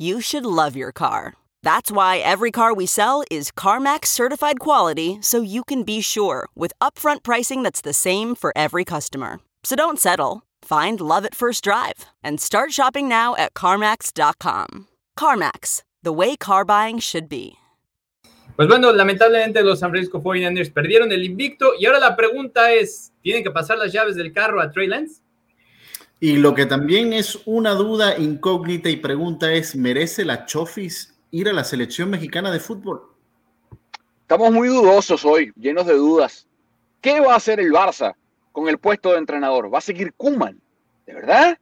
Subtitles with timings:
[0.00, 1.34] You should love your car.
[1.64, 6.48] That's why every car we sell is CarMax certified quality so you can be sure
[6.54, 9.40] with upfront pricing that's the same for every customer.
[9.64, 10.42] So don't settle.
[10.62, 14.86] Find love at first drive and start shopping now at CarMax.com.
[15.18, 17.54] CarMax, the way car buying should be.
[18.54, 23.12] Pues bueno, lamentablemente los San Francisco 49ers perdieron el invicto y ahora la pregunta es,
[23.20, 25.22] ¿tienen que pasar las llaves del carro a Trey Lance?
[26.20, 31.48] Y lo que también es una duda incógnita y pregunta es, ¿merece la Chofis ir
[31.48, 33.02] a la selección mexicana de fútbol?
[34.22, 36.48] Estamos muy dudosos hoy, llenos de dudas.
[37.00, 38.14] ¿Qué va a hacer el Barça
[38.50, 39.72] con el puesto de entrenador?
[39.72, 40.60] ¿Va a seguir Kuman?
[41.06, 41.56] ¿De verdad?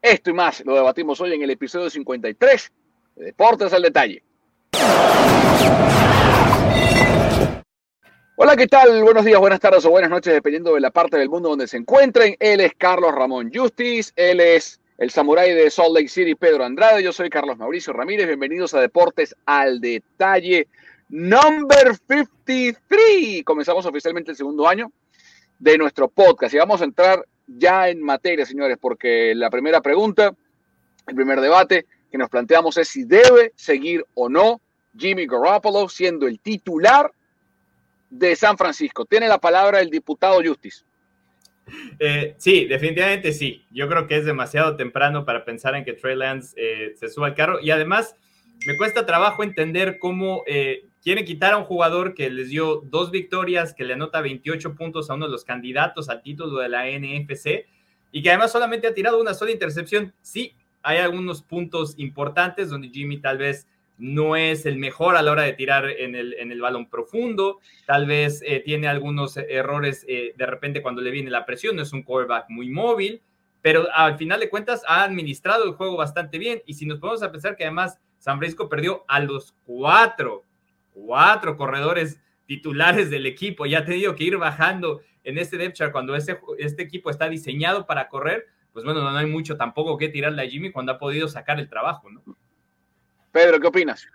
[0.00, 2.72] Esto y más lo debatimos hoy en el episodio 53
[3.16, 4.22] de Deportes al Detalle.
[8.38, 9.02] Hola, ¿qué tal?
[9.02, 11.78] Buenos días, buenas tardes o buenas noches, dependiendo de la parte del mundo donde se
[11.78, 12.36] encuentren.
[12.38, 17.02] Él es Carlos Ramón Justice, él es el samurái de Salt Lake City, Pedro Andrade.
[17.02, 18.26] Yo soy Carlos Mauricio Ramírez.
[18.26, 20.68] Bienvenidos a Deportes al Detalle,
[21.08, 23.42] number 53.
[23.42, 24.92] Comenzamos oficialmente el segundo año
[25.58, 30.34] de nuestro podcast y vamos a entrar ya en materia, señores, porque la primera pregunta,
[31.06, 34.60] el primer debate que nos planteamos es si debe seguir o no
[34.94, 37.10] Jimmy Garoppolo siendo el titular
[38.10, 39.04] de San Francisco.
[39.04, 40.84] Tiene la palabra el diputado Justice.
[41.98, 43.66] Eh, sí, definitivamente sí.
[43.70, 47.28] Yo creo que es demasiado temprano para pensar en que Trey Lance eh, se suba
[47.28, 48.16] al carro y además
[48.66, 53.10] me cuesta trabajo entender cómo eh, quieren quitar a un jugador que les dio dos
[53.10, 56.86] victorias, que le anota 28 puntos a uno de los candidatos al título de la
[56.86, 57.66] NFC
[58.12, 60.14] y que además solamente ha tirado una sola intercepción.
[60.22, 63.66] Sí, hay algunos puntos importantes donde Jimmy tal vez
[63.98, 67.60] no es el mejor a la hora de tirar en el, en el balón profundo,
[67.86, 71.82] tal vez eh, tiene algunos errores eh, de repente cuando le viene la presión, no
[71.82, 73.22] es un quarterback muy móvil,
[73.62, 77.22] pero al final de cuentas ha administrado el juego bastante bien y si nos ponemos
[77.22, 80.44] a pensar que además San Francisco perdió a los cuatro,
[80.92, 85.92] cuatro corredores titulares del equipo y ha tenido que ir bajando en este depth chart
[85.92, 90.08] cuando este, este equipo está diseñado para correr, pues bueno, no hay mucho tampoco que
[90.08, 92.22] tirarle a Jimmy cuando ha podido sacar el trabajo, ¿no?
[93.36, 94.06] Pedro, ¿qué opinas?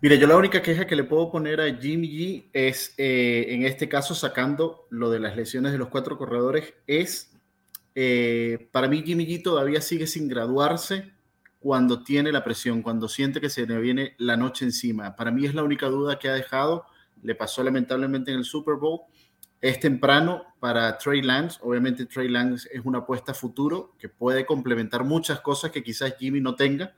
[0.00, 3.64] Mire, yo la única queja que le puedo poner a Jimmy G es, eh, en
[3.64, 7.36] este caso, sacando lo de las lesiones de los cuatro corredores, es,
[7.96, 11.10] eh, para mí Jimmy G todavía sigue sin graduarse
[11.58, 15.16] cuando tiene la presión, cuando siente que se le viene la noche encima.
[15.16, 16.86] Para mí es la única duda que ha dejado.
[17.20, 19.00] Le pasó lamentablemente en el Super Bowl.
[19.60, 21.58] Es temprano para Trey Lance.
[21.62, 26.40] Obviamente Trey Lance es una apuesta futuro que puede complementar muchas cosas que quizás Jimmy
[26.40, 26.94] no tenga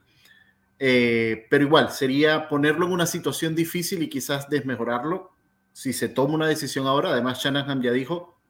[0.82, 5.30] eh, pero igual, sería ponerlo en una situación difícil y quizás desmejorarlo
[5.72, 7.10] si se toma una decisión ahora.
[7.10, 8.40] Además, Shanahan ya dijo,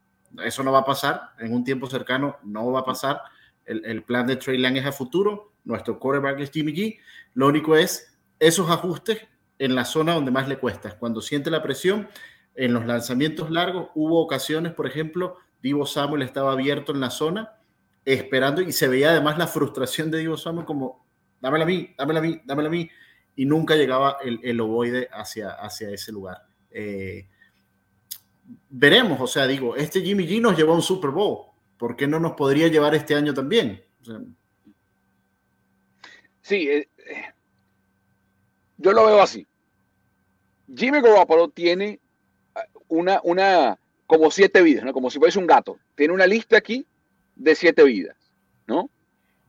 [0.45, 3.21] eso no va a pasar, en un tiempo cercano no va a pasar.
[3.67, 6.99] El, plan de Trey Lang es a futuro, nuestro quarterback es Jimmy G.
[7.35, 9.27] Lo único es esos ajustes
[9.59, 10.97] en la zona donde más le cuesta.
[10.99, 12.09] Cuando siente la presión,
[12.55, 17.55] en los lanzamientos largos, hubo ocasiones, por ejemplo, Divo Samuel estaba abierto en la zona,
[18.05, 21.10] esperando, y se veía además la frustración de Divo Samuel como
[21.41, 22.91] dámela a mí, dámela a mí, dámela a mí,
[23.37, 26.43] y nunca llegaba el, el ovoide hacia, hacia ese lugar.
[26.71, 27.27] Eh,
[28.69, 31.47] veremos, o sea, digo, este Jimmy G nos llevó un Super Bowl,
[31.79, 33.83] ¿por qué no nos podría llevar este año también?
[36.43, 36.89] Sí, eh,
[38.79, 39.47] yo lo veo así.
[40.75, 42.01] Jimmy Garoppolo tiene
[42.89, 44.93] una, una, como siete vidas, ¿no?
[44.93, 45.79] Como si fuese un gato.
[45.95, 46.87] Tiene una lista aquí
[47.37, 48.17] de siete vidas,
[48.67, 48.91] ¿no?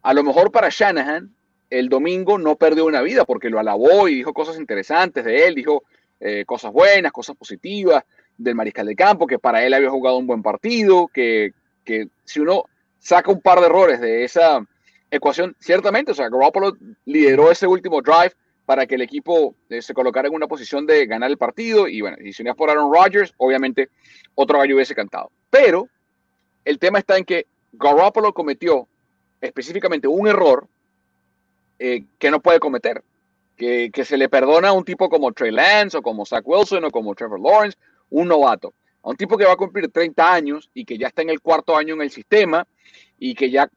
[0.01, 1.33] A lo mejor para Shanahan,
[1.71, 5.55] el domingo no perdió una vida porque lo alabó y dijo cosas interesantes de él,
[5.55, 5.83] dijo
[6.19, 8.03] eh, cosas buenas, cosas positivas
[8.37, 11.53] del mariscal de campo, que para él había jugado un buen partido, que,
[11.85, 12.65] que si uno
[12.99, 14.65] saca un par de errores de esa
[15.09, 18.33] ecuación, ciertamente, o sea, Garoppolo lideró ese último drive
[18.65, 22.01] para que el equipo eh, se colocara en una posición de ganar el partido y
[22.01, 23.89] bueno, y si no por Aaron Rodgers, obviamente
[24.35, 25.31] otro gallo hubiese cantado.
[25.49, 25.87] Pero
[26.65, 28.87] el tema está en que Garoppolo cometió
[29.39, 30.67] específicamente un error
[31.83, 33.03] eh, que no puede cometer,
[33.57, 36.91] que, se le perdona a un tipo como Trey Lance o como Zach Wilson o
[36.91, 37.75] como Trevor Lawrence,
[38.11, 41.23] un novato, a un tipo que va a cumplir 30 años y que ya está
[41.23, 42.67] en el cuarto año en el sistema
[43.17, 43.67] y que ya,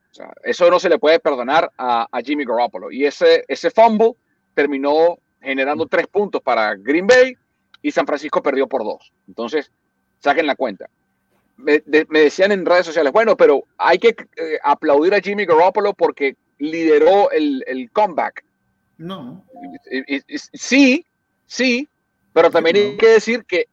[0.43, 2.93] eso no se le puede perdonar a, Jimmy Garoppolo.
[2.93, 4.13] Y ese, ese fumble
[4.53, 7.35] terminó generando tres puntos para Green Bay
[7.81, 9.15] y San Francisco perdió por dos.
[9.27, 9.71] Entonces,
[10.19, 10.91] saquen la cuenta.
[11.57, 15.95] Me, de, decían en redes sociales, bueno, pero hay que eh, aplaudir a Jimmy Garoppolo
[15.95, 18.45] porque lideró el, el comeback.
[18.99, 19.45] No.
[20.53, 21.05] Sí,
[21.47, 21.89] sí,
[22.33, 23.67] pero también hay que decir que,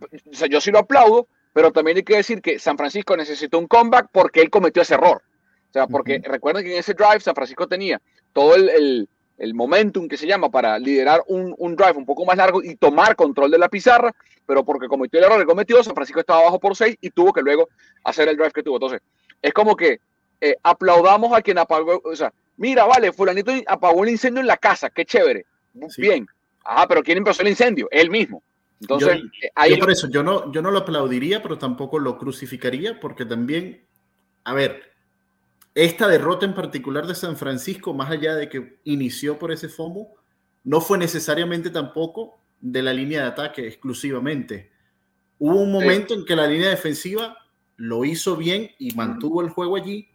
[0.00, 3.58] o sea, yo sí lo aplaudo, pero también hay que decir que San Francisco necesitó
[3.58, 5.22] un comeback porque él cometió ese error.
[5.70, 6.30] O sea, porque uh -huh.
[6.30, 8.00] recuerden que en ese drive San Francisco tenía
[8.32, 9.08] todo el, el,
[9.38, 12.76] el momentum que se llama para liderar un, un, drive un poco más largo y
[12.76, 14.14] tomar control de la pizarra,
[14.46, 17.32] pero porque cometió el error que cometió, San Francisco estaba abajo por seis y tuvo
[17.32, 17.68] que luego
[18.04, 18.76] hacer el drive que tuvo.
[18.76, 19.00] Entonces,
[19.42, 20.00] es como que
[20.40, 24.56] eh, aplaudamos a quien apagó, o sea, mira, vale, fulanito apagó el incendio en la
[24.56, 25.46] casa, qué chévere,
[25.88, 26.02] sí.
[26.02, 26.26] bien.
[26.64, 27.88] Ajá, pero ¿quién empezó el incendio?
[27.90, 28.42] Él mismo.
[28.80, 29.70] Entonces, yo, ahí...
[29.72, 33.84] yo por eso, yo no, yo no lo aplaudiría, pero tampoco lo crucificaría, porque también,
[34.44, 34.94] a ver,
[35.74, 40.14] esta derrota en particular de San Francisco, más allá de que inició por ese FOMO,
[40.64, 44.70] no fue necesariamente tampoco de la línea de ataque exclusivamente.
[45.38, 46.20] Hubo un momento sí.
[46.20, 47.36] en que la línea defensiva
[47.76, 50.08] lo hizo bien y mantuvo el juego allí,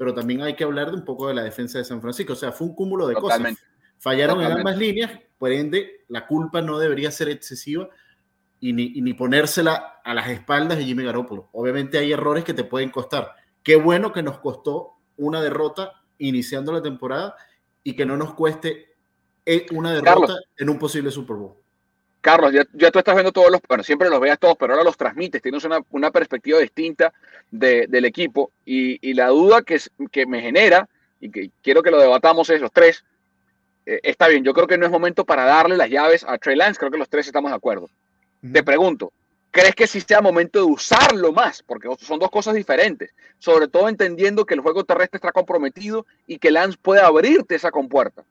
[0.00, 2.32] pero también hay que hablar de un poco de la defensa de San Francisco.
[2.32, 3.60] O sea, fue un cúmulo de Totalmente.
[3.60, 3.76] cosas.
[3.98, 4.60] Fallaron Totalmente.
[4.62, 7.86] en ambas líneas, por ende, la culpa no debería ser excesiva
[8.60, 11.50] y ni, y ni ponérsela a las espaldas de Jimmy Garoppolo.
[11.52, 13.34] Obviamente hay errores que te pueden costar.
[13.62, 17.36] Qué bueno que nos costó una derrota iniciando la temporada
[17.84, 18.94] y que no nos cueste
[19.44, 21.56] eh, una derrota Carlos, en un posible Super Bowl.
[22.20, 24.84] Carlos, ya, ya, tú estás viendo todos los, bueno, siempre los veas todos, pero ahora
[24.84, 27.12] los transmites, tienes una, una perspectiva distinta
[27.50, 29.80] de, del equipo y, y, la duda que,
[30.12, 30.88] que me genera
[31.18, 33.04] y que quiero que lo debatamos es los tres,
[33.86, 36.56] eh, está bien, yo creo que no es momento para darle las llaves a Trey
[36.56, 37.84] Lance, creo que los tres estamos de acuerdo.
[38.42, 38.52] Uh -huh.
[38.52, 39.12] Te pregunto,
[39.50, 41.62] ¿crees que sí sea momento de usarlo más?
[41.62, 46.38] Porque son dos cosas diferentes, sobre todo entendiendo que el juego terrestre está comprometido y
[46.38, 48.24] que Lance puede abrirte esa compuerta.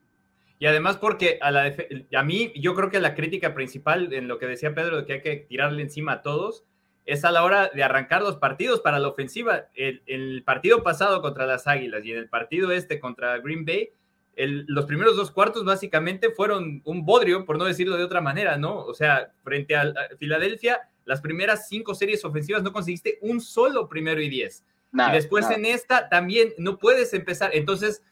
[0.59, 1.73] Y además porque a, la
[2.13, 5.13] a mí yo creo que la crítica principal en lo que decía Pedro de que
[5.13, 6.65] hay que tirarle encima a todos
[7.05, 9.67] es a la hora de arrancar los partidos para la ofensiva.
[9.73, 13.89] El, el partido pasado contra las Águilas y en el partido este contra Green Bay,
[14.35, 18.57] el, los primeros dos cuartos básicamente fueron un bodrio, por no decirlo de otra manera,
[18.57, 18.77] ¿no?
[18.85, 23.89] O sea, frente a, a Filadelfia, las primeras cinco series ofensivas no conseguiste un solo
[23.89, 24.63] primero y diez.
[24.91, 25.55] Nada, y después nada.
[25.55, 27.51] en esta también no puedes empezar.
[27.53, 28.03] Entonces,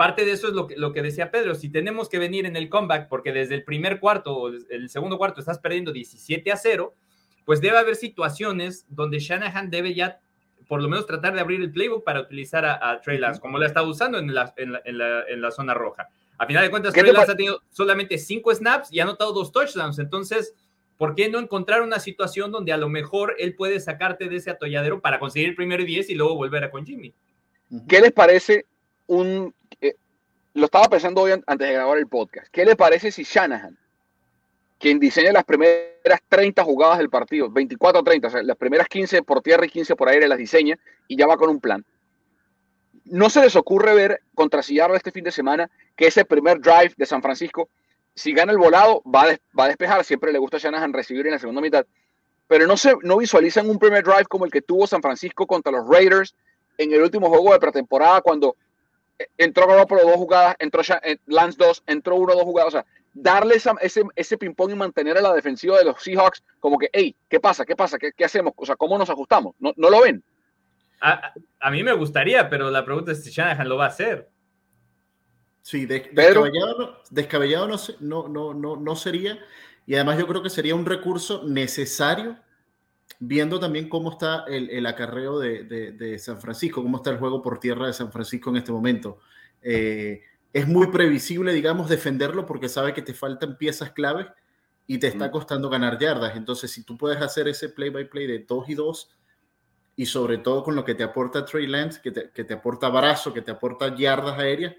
[0.00, 2.56] parte de eso es lo que, lo que decía Pedro, si tenemos que venir en
[2.56, 6.56] el comeback, porque desde el primer cuarto o el segundo cuarto estás perdiendo 17 a
[6.56, 6.94] 0,
[7.44, 10.18] pues debe haber situaciones donde Shanahan debe ya
[10.68, 13.58] por lo menos tratar de abrir el playbook para utilizar a, a Trey Lance, como
[13.58, 16.08] la está usando en la, en la, en la, en la zona roja.
[16.38, 19.52] A final de cuentas, Trey Lance ha tenido solamente cinco snaps y ha anotado dos
[19.52, 20.54] touchdowns, entonces,
[20.96, 24.48] ¿por qué no encontrar una situación donde a lo mejor él puede sacarte de ese
[24.48, 27.12] atolladero para conseguir el primero y 10 y luego volver a con Jimmy?
[27.86, 28.64] ¿Qué les parece
[29.06, 29.52] un
[30.54, 32.48] lo estaba pensando hoy antes de grabar el podcast.
[32.50, 33.78] ¿Qué le parece si Shanahan,
[34.78, 38.88] quien diseña las primeras 30 jugadas del partido, 24 o 30, o sea, las primeras
[38.88, 41.84] 15 por tierra y 15 por aire las diseña y ya va con un plan?
[43.04, 46.94] No se les ocurre ver contra Seattle este fin de semana que ese primer drive
[46.96, 47.68] de San Francisco,
[48.14, 50.04] si gana el volado, va a, va a despejar.
[50.04, 51.86] Siempre le gusta a Shanahan recibir en la segunda mitad.
[52.46, 55.72] Pero no, se, no visualizan un primer drive como el que tuvo San Francisco contra
[55.72, 56.34] los Raiders
[56.78, 58.56] en el último juego de pretemporada cuando
[59.36, 63.56] entró Garoppolo dos jugadas, entró eh, Lance dos, entró uno dos jugadas, o sea, darle
[63.56, 67.14] esa, ese, ese ping-pong y mantener a la defensiva de los Seahawks como que, hey,
[67.28, 67.64] ¿qué pasa?
[67.64, 67.98] ¿Qué pasa?
[67.98, 68.52] ¿Qué, qué hacemos?
[68.56, 69.54] O sea, ¿cómo nos ajustamos?
[69.58, 70.22] ¿No, no lo ven?
[71.00, 74.28] A, a, mí me gustaría, pero la pregunta es si Shanahan lo va a hacer.
[75.62, 79.38] Sí, de, descabellado, descabellado no, no, no, no, no sería,
[79.86, 82.36] y además yo creo que sería un recurso necesario
[83.18, 87.18] viendo también cómo está el, el acarreo de, de, de, San Francisco, cómo está el
[87.18, 89.18] juego por tierra de San Francisco en este momento.
[89.62, 94.26] Eh, es muy previsible, digamos, defenderlo porque sabe que te faltan piezas claves
[94.86, 96.36] y te está costando ganar yardas.
[96.36, 99.16] Entonces, si tú puedes hacer ese play-by-play de 2 y 2,
[99.96, 102.88] y sobre todo con lo que te aporta Trey Lance, que te, que te aporta
[102.88, 104.74] brazo, que te aporta yardas aéreas,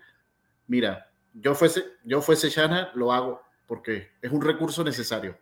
[0.67, 5.37] mira, yo fuese, yo fuese Shana, lo hago porque es un recurso necesario.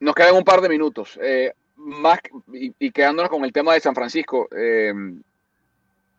[0.00, 1.18] Nos quedan un par de minutos.
[1.22, 1.54] Eh,
[1.86, 2.18] más
[2.52, 4.92] y, quedándonos con el tema de San Francisco, eh,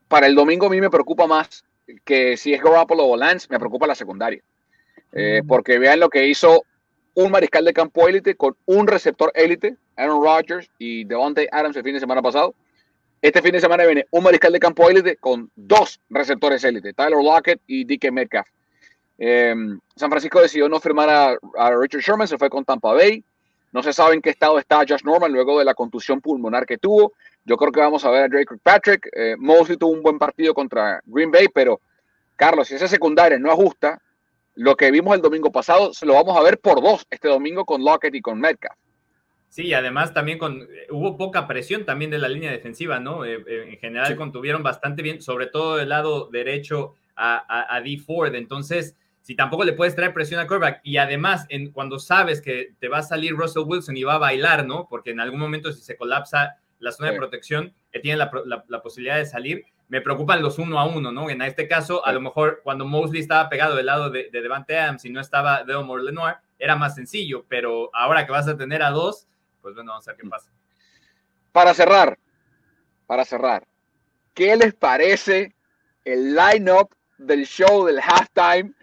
[0.07, 1.63] para el domingo a mí me preocupa más
[2.03, 4.41] que si es Garoppolo o Lance, me preocupa la secundaria.
[5.11, 5.47] Eh, mm.
[5.47, 6.63] Porque vean lo que hizo
[7.13, 11.83] un mariscal de campo élite con un receptor élite, Aaron Rodgers y Devontae Adams el
[11.83, 12.53] fin de semana pasado.
[13.21, 17.17] Este fin de semana viene un mariscal de campo élite con dos receptores élite, Tyler
[17.21, 18.47] Lockett y DK Metcalf.
[19.17, 23.23] Em, San Francisco decidió no firmar a, Richard Sherman, se fue con Tampa Bay.
[23.71, 26.77] No se sabe en qué estado está Josh Norman luego de la contusión pulmonar que
[26.77, 27.13] tuvo.
[27.45, 29.09] Yo creo que vamos a ver a Drake Kirkpatrick.
[29.13, 31.79] Eh, Mosley tuvo un buen partido contra Green Bay, pero
[32.35, 34.01] Carlos, si esa secundaria no ajusta,
[34.55, 37.65] lo que vimos el domingo pasado se lo vamos a ver por dos este domingo
[37.65, 38.77] con Lockett y con Metcalf.
[39.49, 43.23] Sí, además también con, eh, hubo poca presión también de la línea defensiva, ¿no?
[43.25, 48.35] Eh, en general contuvieron bastante bien, sobre todo del lado derecho a, a, D Ford.
[48.35, 48.95] Entonces,
[49.27, 52.87] si tampoco le puedes traer presión a quarterback y además en, cuando sabes que te
[52.87, 54.87] va a salir Russell Wilson y va a bailar, ¿no?
[54.87, 58.31] Porque en algún momento si se colapsa la zona de protección, que tiene la,
[58.69, 61.29] la, posibilidad de salir, me preocupan los uno a uno, ¿no?
[61.29, 64.79] En este caso, a lo mejor cuando Mosley estaba pegado del lado de, de Devante
[64.79, 68.81] Adams y no estaba Delmore Lenoir, era más sencillo, pero ahora que vas a tener
[68.81, 69.27] a dos,
[69.61, 70.49] pues bueno, vamos a ver qué pasa.
[71.51, 72.17] Para cerrar,
[73.05, 73.67] para cerrar,
[74.33, 75.53] ¿qué les parece
[76.05, 78.76] el line-up del show del halftime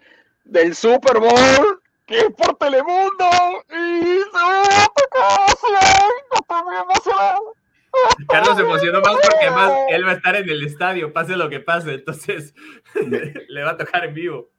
[0.45, 3.29] del Super Bowl, que es por Telemundo,
[3.69, 4.21] y
[8.27, 11.49] Carlos se emocionó más porque además él va a estar en el estadio, pase lo
[11.49, 12.53] que pase, entonces
[13.47, 14.49] le va a tocar en vivo.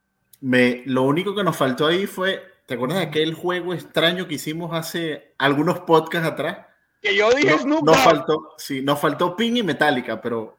[0.41, 4.35] Me, lo único que nos faltó ahí fue, ¿te acuerdas de aquel juego extraño que
[4.35, 6.67] hicimos hace algunos podcasts atrás?
[7.01, 10.57] Que yo dije no, Snoop Nos faltó, sí, nos faltó Ping y Metallica, pero,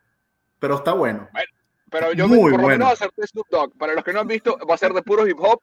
[0.59, 1.29] pero está bueno.
[1.31, 1.56] bueno
[1.89, 3.77] pero yo Muy por lo menos va a ser de Snoop Dogg.
[3.77, 5.61] Para los que no han visto, va a ser de puro hip hop.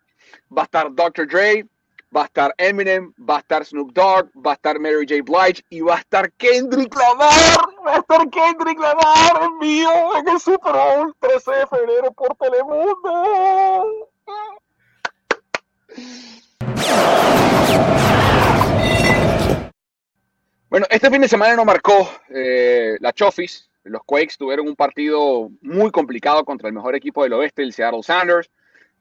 [0.57, 1.26] Va a estar Dr.
[1.26, 1.66] Dre,
[2.14, 5.23] va a estar Eminem, va a estar Snoop Dogg, va a estar Mary J.
[5.23, 7.59] Blige y va a estar Kendrick Lamar.
[7.87, 12.35] Va a estar Kendrick Lamar en vivo en el Super Bowl 13 de febrero por
[12.37, 14.09] Telemundo.
[20.71, 25.50] Bueno, este fin de semana no marcó eh, la Chofis, los Quakes tuvieron un partido
[25.61, 28.50] muy complicado contra el mejor equipo del oeste, el Seattle Sanders.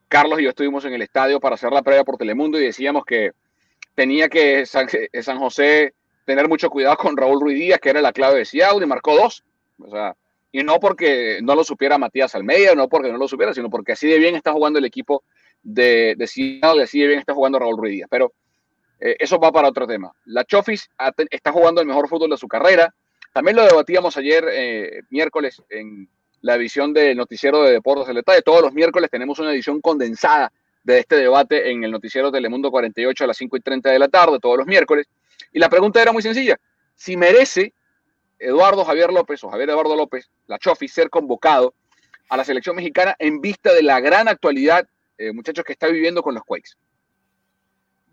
[0.08, 3.06] Carlos y yo estuvimos en el estadio para hacer la previa por Telemundo y decíamos
[3.06, 3.32] que
[3.96, 4.88] tenía que San,
[5.40, 5.94] José
[6.25, 9.16] tener mucho cuidado con Raúl Ruiz Díaz, que era la clave de Seattle, y marcó
[9.16, 9.44] dos.
[9.80, 10.16] O sea,
[10.52, 13.94] y no porque no lo supiera Matías Almeida, no porque no lo supiera, sino porque
[13.94, 15.24] así de bien está jugando el equipo
[15.63, 18.08] de, de Seattle y así de bien está jugando Raúl Ruiz Díaz.
[18.12, 18.34] Pero
[19.00, 20.12] eh, eso va para otro tema.
[20.25, 20.90] La Chofis
[21.30, 22.94] está jugando el mejor fútbol de su carrera
[23.34, 26.08] también lo debatíamos ayer, eh, miércoles, en
[26.42, 28.44] la edición del Noticiero de Deportes del Detalle.
[28.44, 30.52] Todos los miércoles tenemos una edición condensada
[30.84, 34.08] de este debate en el Noticiero Telemundo 48 a las 5 y 30 de la
[34.08, 35.08] tarde, todos los miércoles.
[35.52, 36.60] Y la pregunta era muy sencilla.
[36.96, 37.74] Si merece
[38.38, 41.74] Eduardo Javier López o Javier Eduardo López, la Chofi, ser convocado
[42.30, 44.88] a la selección mexicana en vista de la gran actualidad,
[45.18, 46.72] eh, muchachos, que está viviendo con los Quakes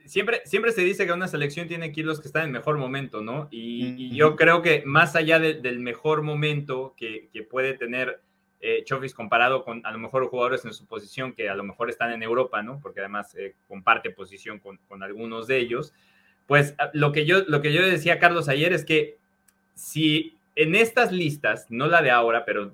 [0.06, 2.78] siempre, siempre se dice que una selección tiene que ir los que están en mejor
[2.78, 3.48] momento, ¿no?
[3.50, 8.20] Y, yo creo que más allá del mejor momento que, puede tener
[8.60, 11.88] eh, Chofis comparado con a lo mejor jugadores en su posición que a lo mejor
[11.88, 12.78] están en Europa, ¿no?
[12.80, 15.94] Porque además eh, comparte posición con, algunos de ellos.
[16.46, 19.18] Pues ah, lo que, yo, lo que yo decía Carlos ayer es que
[19.74, 22.72] si en estas listas, no la de ahora, pero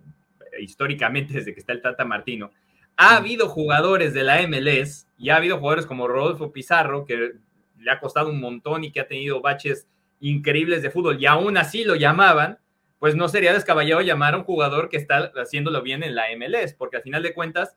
[0.58, 2.50] históricamente desde que está el Tata Martino,
[2.96, 7.32] ha habido jugadores de la MLS y ha habido jugadores como Rodolfo Pizarro, que
[7.78, 9.86] le ha costado un montón y que ha tenido baches
[10.20, 12.58] increíbles de fútbol, y aún así lo llamaban,
[12.98, 16.72] pues no sería descabellado llamar a un jugador que está haciéndolo bien en la MLS,
[16.72, 17.76] porque al final de cuentas,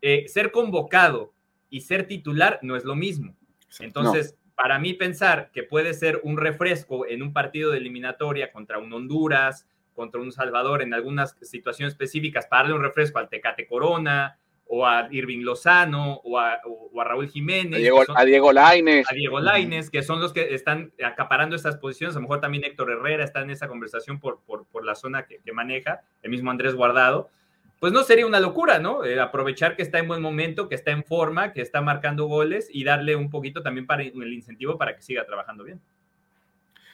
[0.00, 1.32] eh, ser convocado
[1.68, 3.36] y ser titular no es lo mismo.
[3.80, 8.78] Entonces, para mí pensar que puede ser un refresco en un partido de eliminatoria contra
[8.78, 13.66] un Honduras, contra un Salvador en algunas situaciones específicas, para darle un refresco al Tecate
[13.66, 14.38] Corona,
[14.76, 16.60] o a Irving Lozano o a,
[17.04, 17.76] Raúl Jiménez.
[17.76, 19.06] A Diego, Laines.
[19.08, 22.16] A Diego Laines, que son los que están acaparando estas posiciones.
[22.16, 25.40] A lo mejor también Héctor Herrera está en esa conversación por, por, la zona que,
[25.52, 27.30] maneja, el mismo Andrés Guardado.
[27.78, 29.04] Pues no sería una locura, ¿no?
[29.04, 32.68] Eh, aprovechar que está en buen momento, que está en forma, que está marcando goles
[32.72, 35.80] y darle un poquito también para el incentivo para que siga trabajando bien.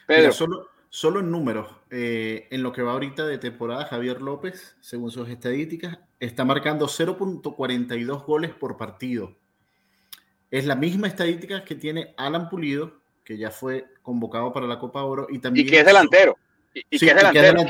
[0.05, 4.75] Pero solo, Solo en números, eh, en lo que va ahorita de temporada, Javier López,
[4.81, 9.33] según sus estadísticas, está marcando 0.42 goles por partido.
[10.51, 15.01] es la misma estadística que tiene Alan Pulido, que ya fue convocado para la Copa
[15.03, 15.65] Oro y también...
[15.65, 16.37] Y que es delantero.
[16.73, 17.61] Y, que es delantero,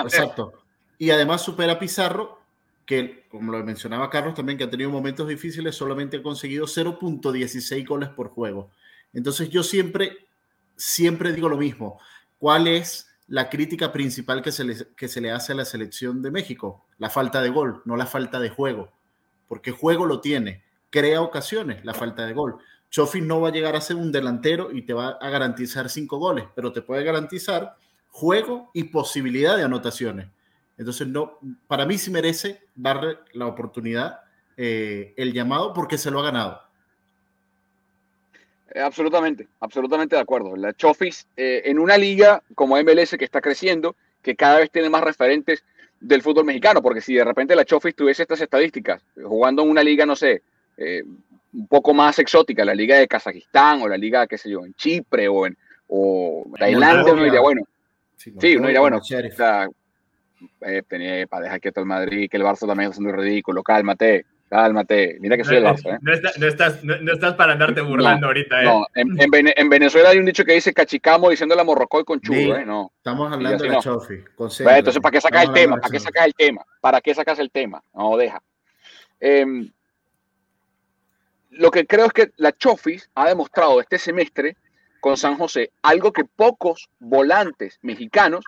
[0.00, 0.52] Exacto.
[0.96, 2.40] Y además supera a Pizarro,
[2.86, 7.86] que como lo mencionaba Carlos también, que ha tenido momentos difíciles, solamente ha conseguido 0.16
[7.86, 8.70] goles por juego.
[9.12, 10.16] Entonces yo siempre,
[10.76, 12.00] siempre digo lo mismo.
[12.40, 16.22] ¿Cuál es la crítica principal que se, le, que se le hace a la selección
[16.22, 16.86] de México?
[16.96, 18.90] La falta de gol, no la falta de juego.
[19.46, 22.56] Porque juego lo tiene, crea ocasiones, la falta de gol.
[22.88, 26.16] Chofi no va a llegar a ser un delantero y te va a garantizar cinco
[26.16, 27.76] goles, pero te puede garantizar
[28.08, 30.28] juego y posibilidad de anotaciones.
[30.78, 34.20] Entonces, no, para mí sí merece darle la oportunidad,
[34.56, 36.62] eh, el llamado, porque se lo ha ganado.
[38.74, 40.56] Eh, absolutamente, absolutamente de acuerdo.
[40.56, 44.88] La Chofis, eh, en una liga como MLS que está creciendo, que cada vez tiene
[44.90, 45.64] más referentes
[46.00, 49.82] del fútbol mexicano, porque si de repente la Chofis tuviese estas estadísticas, jugando en una
[49.82, 50.42] liga, no sé,
[51.52, 54.72] un poco más exótica, la liga de Kazajistán o la liga, qué sé yo, en
[54.74, 55.56] Chipre o en
[55.90, 57.62] o Tailandia, uno diría, bueno,
[58.16, 59.00] sí, uno diría, bueno,
[60.60, 64.24] eh, tenía para dejar quieto el Madrid, que el Barça también es muy ridículo, cálmate,
[64.50, 65.94] cálmate, mira que soy el Barça.
[65.94, 65.98] ¿eh?
[66.02, 66.12] No,
[66.46, 68.62] estás, no, estás, para andarte burlando ahorita.
[68.62, 68.64] ¿eh?
[68.64, 72.66] No, en, Venezuela hay un dicho que dice cachicamo diciendo la morrocoy con chulo, ¿eh?
[72.66, 72.92] No.
[72.96, 74.14] Estamos hablando de la Chofi.
[74.14, 75.76] entonces, ¿para qué sacas el tema?
[75.76, 76.62] ¿Para qué sacas el tema?
[76.80, 77.82] ¿Para qué sacas el tema?
[77.94, 78.42] No, deja.
[79.20, 79.70] Eh,
[81.50, 84.56] lo que creo es que la Chofis ha demostrado este semestre
[85.00, 88.44] con San José algo que pocos volantes mexicanos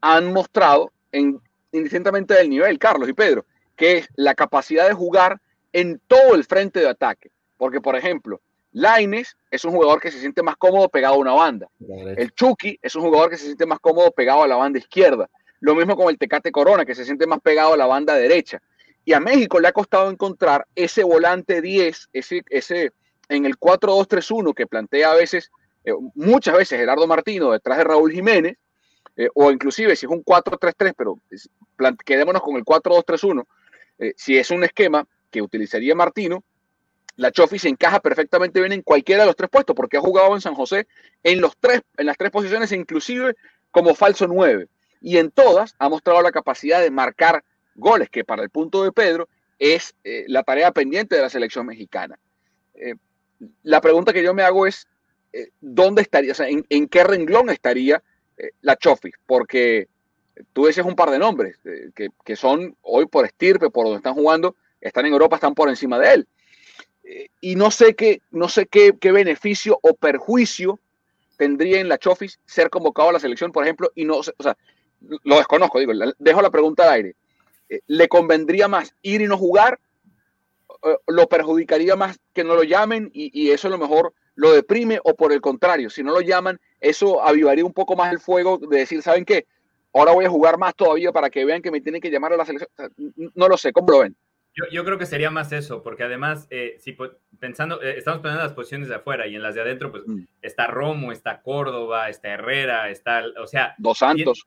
[0.00, 1.40] han mostrado en,
[1.72, 5.40] indistintamente del nivel, Carlos y Pedro, que es la capacidad de jugar
[5.72, 7.30] en todo el frente de ataque.
[7.56, 8.40] Porque, por ejemplo,
[8.72, 11.68] Laines es un jugador que se siente más cómodo pegado a una banda.
[12.16, 15.30] El Chucky es un jugador que se siente más cómodo pegado a la banda izquierda.
[15.60, 18.60] Lo mismo con el Tecate Corona, que se siente más pegado a la banda derecha.
[19.04, 22.92] Y a México le ha costado encontrar ese volante 10, ese, ese
[23.28, 25.50] en el 4-2-3-1 que plantea a veces,
[25.84, 28.56] eh, muchas veces Gerardo Martino detrás de Raúl Jiménez,
[29.16, 31.18] eh, o inclusive si es un 4-3-3, pero
[32.04, 33.46] quedémonos con el 4-2-3-1,
[33.98, 36.44] eh, si es un esquema que utilizaría Martino,
[37.16, 40.34] la Chofi se encaja perfectamente bien en cualquiera de los tres puestos, porque ha jugado
[40.34, 40.86] en San José
[41.22, 43.34] en, los tres, en las tres posiciones, inclusive
[43.70, 44.68] como falso 9.
[45.00, 47.44] Y en todas ha mostrado la capacidad de marcar
[47.76, 49.28] goles, que para el punto de Pedro
[49.58, 52.18] es eh, la tarea pendiente de la selección mexicana.
[52.74, 52.94] Eh,
[53.62, 54.88] la pregunta que yo me hago es,
[55.60, 58.02] ¿dónde estaría, o sea, en, qué renglón estaría
[58.60, 59.10] la Chofi?
[59.26, 59.88] Porque
[60.52, 61.58] tú decías un par de nombres
[61.94, 65.68] que, que, son hoy por estirpe, por donde están jugando, están en Europa, están por
[65.68, 66.28] encima de él.
[67.40, 70.80] y no sé qué, no sé qué, qué beneficio o perjuicio
[71.36, 74.56] tendría en la Chofis ser convocado a la selección, por ejemplo, y no, o sea,
[75.22, 77.16] lo desconozco, digo, dejo la pregunta al aire.
[77.68, 79.80] Eh, le convendría más ir y no jugar,
[80.82, 85.00] eh, lo perjudicaría más que no lo llamen y, eso a lo mejor lo deprime
[85.04, 88.58] o por el contrario, si no lo llaman, eso avivaría un poco más el fuego
[88.58, 89.46] de decir, ¿saben qué?
[89.94, 92.36] Ahora voy a jugar más todavía para que vean que me tienen que llamar a
[92.36, 92.68] la selección.
[93.34, 94.16] No lo sé, ¿cómo lo ven?
[94.70, 96.96] Yo, creo que sería más eso, porque además, eh, si
[97.40, 100.26] pensando, estamos pensando en las posiciones de afuera y en las de adentro, pues mm.
[100.42, 104.46] está Romo, está Córdoba, está Herrera, está, o sea, Dos Santos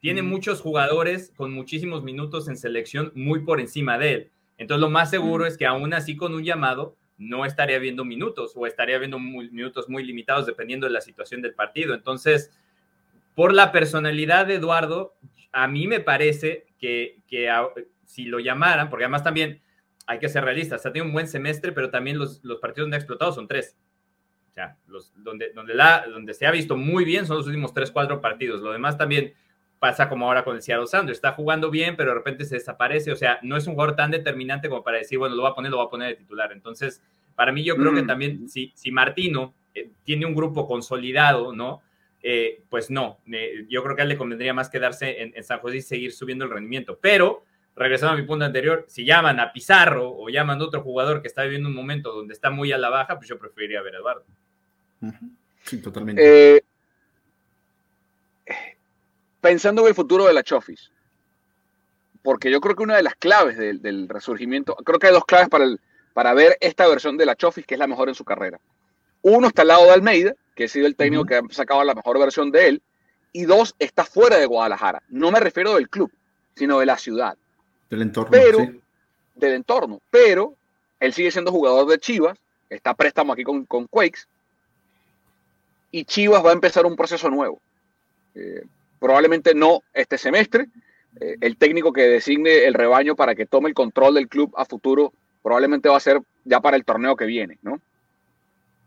[0.00, 4.30] tiene muchos jugadores con muchísimos minutos en selección muy por encima de él.
[4.56, 8.52] Entonces, lo más seguro es que aún así con un llamado no estaría viendo minutos
[8.54, 11.94] o estaría viendo minutos muy limitados dependiendo de la situación del partido.
[11.94, 12.50] Entonces,
[13.38, 15.14] por la personalidad de Eduardo,
[15.52, 17.48] a mí me parece que, que
[18.04, 19.62] si lo llamaran, porque además también
[20.08, 22.96] hay que ser realistas, ha tenido un buen semestre, pero también los, los partidos donde
[22.96, 23.76] ha explotado son tres.
[24.50, 27.72] O sea, los, donde, donde, la, donde se ha visto muy bien son los últimos
[27.72, 28.60] tres, cuatro partidos.
[28.60, 29.34] Lo demás también
[29.78, 31.18] pasa como ahora con el Seattle Sounders.
[31.18, 33.12] Está jugando bien, pero de repente se desaparece.
[33.12, 35.54] O sea, no es un jugador tan determinante como para decir, bueno, lo va a
[35.54, 36.50] poner, lo va a poner de titular.
[36.50, 37.04] Entonces,
[37.36, 38.06] para mí yo creo que mm.
[38.08, 41.82] también si, si Martino eh, tiene un grupo consolidado, ¿no?
[42.22, 45.60] Eh, pues no, eh, yo creo que a él le convendría más quedarse en, San
[45.60, 46.98] José y seguir subiendo el rendimiento.
[47.00, 47.44] Pero,
[47.76, 51.28] regresando a mi punto anterior, si llaman a Pizarro o llaman a otro jugador que
[51.28, 53.98] está viviendo un momento donde está muy a la baja, pues yo preferiría ver a
[53.98, 54.24] Eduardo.
[55.62, 56.62] Sí, totalmente
[59.40, 60.90] pensando en el futuro de la Chofis,
[62.22, 65.48] porque yo creo que una de las claves del, resurgimiento, creo que hay dos claves
[65.48, 65.80] para, el,
[66.12, 68.60] para ver esta versión de la Chofis que es la mejor en su carrera.
[69.22, 71.94] Uno está al lado de Almeida, que ha sido el técnico que ha sacado la
[71.94, 72.82] mejor versión de él,
[73.32, 75.04] y dos está fuera de Guadalajara.
[75.08, 76.10] No me refiero del club,
[76.56, 77.38] sino de la ciudad.
[77.88, 78.32] Del entorno.
[78.32, 78.58] Pero,
[79.36, 80.00] del entorno.
[80.10, 80.56] Pero
[80.98, 82.36] él sigue siendo jugador de Chivas,
[82.68, 84.22] está préstamo aquí con, con Quakes,
[85.92, 87.60] y Chivas va a empezar un proceso nuevo.
[88.34, 88.64] Eh,
[88.98, 90.66] probablemente no este semestre.
[91.20, 94.64] Eh, el técnico que designe el rebaño para que tome el control del club a
[94.64, 97.80] futuro probablemente va a ser ya para el torneo que viene, ¿no?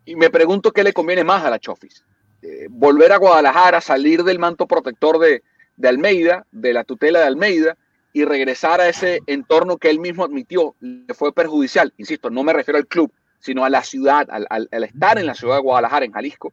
[0.06, 2.04] Y me pregunto qué le conviene más a la Chofis.
[2.42, 5.44] Eh, volver a Guadalajara, salir del manto protector de,
[5.76, 7.78] de Almeida, de la tutela de Almeida,
[8.14, 11.94] y regresar a ese entorno que él mismo admitió le fue perjudicial.
[11.98, 15.36] Insisto, no me refiero al club, sino a la ciudad, al, al, estar en la
[15.36, 16.52] ciudad de Guadalajara, en Jalisco,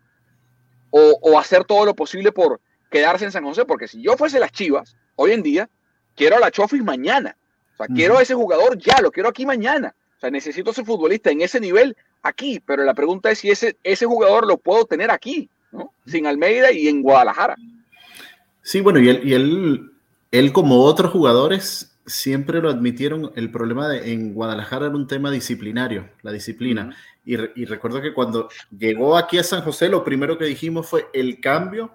[0.90, 4.40] o, o, hacer todo lo posible por quedarse en San José, porque si yo fuese
[4.40, 5.68] las Chivas, hoy en día,
[6.14, 7.36] quiero a la Chofis mañana.
[7.74, 9.94] O sea, quiero a ese jugador ya, lo quiero aquí mañana.
[10.16, 13.76] O sea, necesito ser futbolista en ese nivel aquí, pero la pregunta es si ese,
[13.82, 15.92] ese jugador lo puedo tener aquí, ¿no?
[16.06, 17.56] Sin Almeida y en Guadalajara.
[18.62, 19.92] Sí, bueno, y él, y él,
[20.30, 25.30] él como otros jugadores siempre lo admitieron, el problema de, en Guadalajara era un tema
[25.30, 26.96] disciplinario, la disciplina.
[27.24, 31.06] y, y, recuerdo que cuando llegó aquí a San José, lo primero que dijimos fue
[31.12, 31.92] el cambio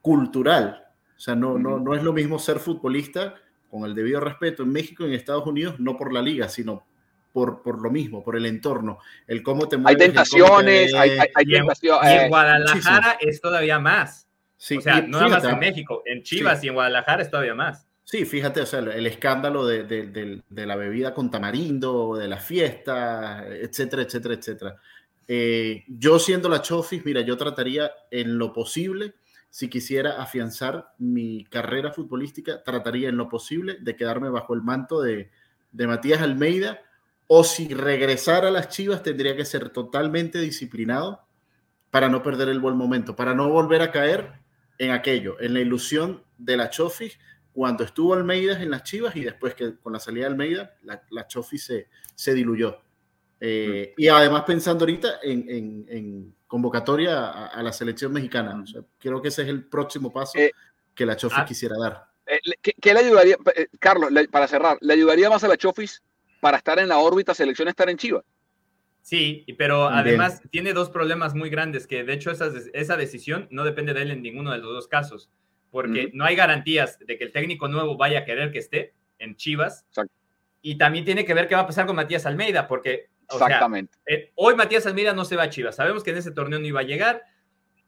[0.00, 0.84] cultural.
[1.16, 3.34] O sea, no, no, no es lo mismo ser futbolista
[3.70, 6.82] con el debido respeto en México y en Estados Unidos, no por la liga, sino
[7.32, 10.00] por, por lo mismo, por el entorno, el cómo te mueves.
[10.00, 12.10] Hay tentaciones, hay, hay, y tentaciones.
[12.10, 14.28] En, y en Guadalajara es todavía más.
[14.56, 16.66] Sí, o sea, no nada más en México, en Chivas sí.
[16.66, 17.86] y en Guadalajara es todavía más.
[18.04, 22.26] Sí, fíjate, o sea, el escándalo de, de, de, de la bebida con tamarindo, de
[22.26, 24.76] las fiestas, etcétera, etcétera, etcétera.
[25.28, 29.14] Eh, yo siendo la Chofis, mira, yo trataría en lo posible,
[29.48, 35.00] si quisiera afianzar mi carrera futbolística, trataría en lo posible de quedarme bajo el manto
[35.00, 35.30] de,
[35.70, 36.80] de Matías Almeida,
[37.32, 41.28] o si regresara a las Chivas tendría que ser totalmente disciplinado
[41.92, 44.32] para no perder el buen momento, para no volver a caer
[44.78, 47.20] en aquello, en la ilusión de la Chofis
[47.52, 51.04] cuando estuvo Almeida en las Chivas y después que con la salida de Almeida, la,
[51.10, 52.80] la Chofis se, se diluyó.
[53.38, 58.60] Eh, y además pensando ahorita en, en, en convocatoria a, a, la selección mexicana.
[58.60, 60.50] O sea, creo que ese es el próximo paso eh,
[60.96, 62.08] que la Chofis ah, quisiera dar.
[62.26, 65.56] Eh, ¿qué, ¿qué, le ayudaría, eh, Carlos, le, para cerrar, le ayudaría más a la
[65.56, 66.02] Chofis
[66.40, 68.24] para estar en la órbita selección estar en Chivas?
[69.02, 70.50] Sí, pero además Bien.
[70.50, 74.10] tiene dos problemas muy grandes que de hecho esa, esa decisión no depende de él
[74.10, 75.30] en ninguno de los dos casos,
[75.70, 79.36] porque no hay garantías de que el técnico nuevo vaya a querer que esté en
[79.36, 79.84] Chivas.
[79.88, 80.12] Exacto.
[80.62, 83.96] Y también tiene que ver qué va a pasar con Matías Almeida, porque o Exactamente.
[84.04, 85.76] Sea, eh, hoy Matías Almeida no se va a Chivas.
[85.76, 87.22] Sabemos que en ese torneo no iba a llegar,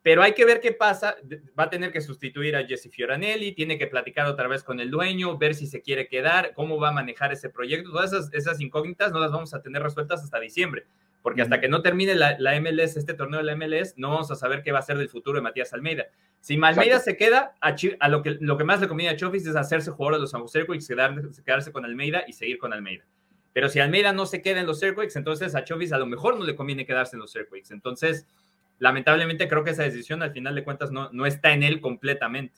[0.03, 1.17] pero hay que ver qué pasa.
[1.59, 4.91] Va a tener que sustituir a Jesse Fioranelli, tiene que platicar otra vez con el
[4.91, 7.91] dueño, ver si se quiere quedar, cómo va a manejar ese proyecto.
[7.91, 10.87] Todas esas, esas incógnitas no las vamos a tener resueltas hasta diciembre
[11.23, 14.31] porque hasta que no termine la, la, MLS, este torneo de la MLS, no vamos
[14.31, 16.07] a saber qué va a ser del futuro de Matías Almeida.
[16.41, 19.47] Si Almeida se queda, a, a, lo, que, lo que más le conviene a Chofis
[19.47, 22.73] es hacerse jugador de los San Jose Earthquakes, quedar, quedarse con Almeida y seguir con
[22.73, 23.05] Almeida.
[23.53, 26.37] Pero si Almeida no se queda en los Earthquakes, entonces a Chofis a lo mejor
[26.37, 27.73] no le conviene quedarse en los Earthquakes.
[27.73, 28.27] Entonces,
[28.83, 32.53] lamentablemente creo que esa decisión al final de cuentas no, no está en él completamente.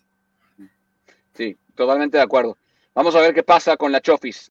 [1.34, 2.56] Sí, totalmente de acuerdo.
[2.94, 4.48] Vamos a ver qué pasa con la Chofis.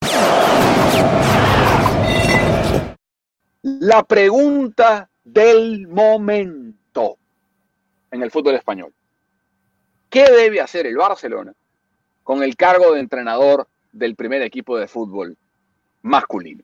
[3.63, 7.17] La pregunta del momento
[8.11, 8.93] en el fútbol español.
[10.11, 11.53] ¿Qué debe hacer el Barcelona
[12.21, 15.35] con el cargo de entrenador del primer equipo de fútbol
[16.03, 16.63] masculino?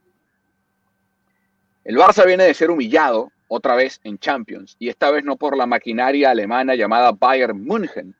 [1.83, 5.57] El Barça viene de ser humillado otra vez en Champions y esta vez no por
[5.57, 8.15] la maquinaria alemana llamada Bayern München,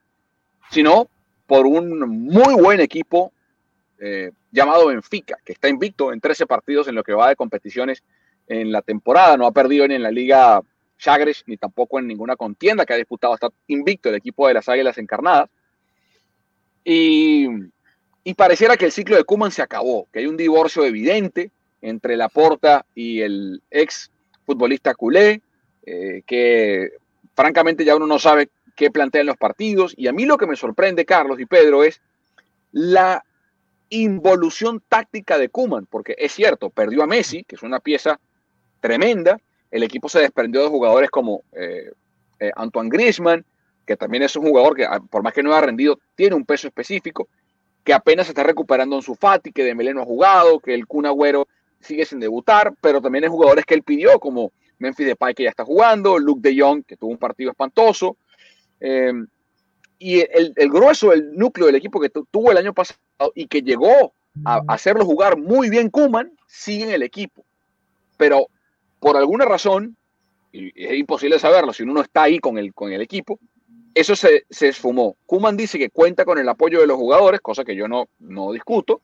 [0.72, 1.08] sino
[1.46, 3.32] por un muy buen equipo
[4.00, 8.04] eh, llamado Benfica, que está invicto en 13 partidos en lo que va de competiciones
[8.48, 10.62] en la temporada, no ha perdido ni en la Liga
[10.98, 14.68] Chagres ni tampoco en ninguna contienda que ha disputado, está invicto el equipo de las
[14.68, 15.50] Águilas Encarnadas.
[16.84, 17.48] Y,
[18.24, 22.18] y pareciera que el ciclo de Kuman se acabó, que hay un divorcio evidente entre
[22.18, 24.12] Laporta y el ex
[24.50, 25.42] futbolista culé,
[25.86, 26.94] eh, que
[27.36, 29.94] francamente ya uno no sabe qué plantean los partidos.
[29.96, 32.02] Y a mí lo que me sorprende, Carlos y Pedro, es
[32.72, 33.24] la
[33.90, 38.20] involución táctica de Kuman, porque es cierto, perdió a Messi, que es una pieza
[38.80, 39.40] tremenda.
[39.70, 41.92] El equipo se desprendió de jugadores como eh,
[42.40, 43.46] eh, Antoine Griezmann,
[43.86, 46.46] que también es un jugador que, ah, por más que no ha rendido, tiene un
[46.46, 47.28] peso específico,
[47.84, 51.06] que apenas está recuperando en su Fati, que Dembélé no ha jugado, que el Kun
[51.06, 51.48] Agüero
[51.80, 55.50] sigue sin debutar, pero también hay jugadores que él pidió, como Memphis Depay, que ya
[55.50, 58.18] está jugando, Luke de Jong, que tuvo un partido espantoso.
[58.80, 59.13] Eh,
[59.98, 63.00] y el, el, grueso, el núcleo del equipo que tuvo el año pasado
[63.36, 64.13] y que llegó
[64.46, 67.44] a, a hacerlo jugar muy bien Kuman, sigue en el equipo.
[68.18, 68.48] Pero
[69.00, 69.98] por alguna razón,
[70.52, 73.39] y es imposible saberlo si uno no está ahí con el, con el equipo,
[73.94, 75.18] eso se, se esfumó.
[75.26, 78.52] Kuman dice que cuenta con el apoyo de los jugadores, cosa que yo no, no
[78.52, 79.02] discuto.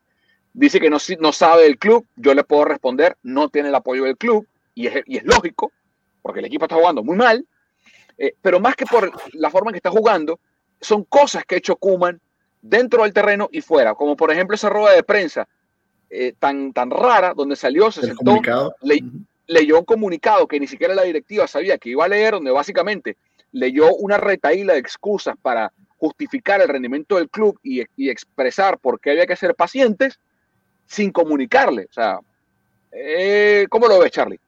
[0.58, 4.06] Dice que no, no sabe el club, yo le puedo responder, no tiene el apoyo
[4.06, 5.72] del club, y es, y es lógico,
[6.22, 7.46] porque el equipo está jugando muy mal,
[8.18, 10.40] eh, pero más que por la forma en que está jugando,
[10.80, 12.22] son cosas que ha hecho Kuman
[12.62, 15.48] dentro del terreno y fuera, como por ejemplo esa rueda de prensa
[16.10, 18.42] eh, tan, tan rara donde salió, se sentó,
[18.82, 19.00] le,
[19.48, 23.18] leyó un comunicado que ni siquiera la directiva sabía que iba a leer, donde básicamente
[23.52, 29.12] leyó una retaíla de excusas para justificar el rendimiento del club y, expresar por qué
[29.12, 30.20] había que ser pacientes
[30.86, 31.88] sin comunicarle.
[31.90, 32.20] O sea,
[32.92, 34.40] eh, ¿cómo lo ves, Charlie?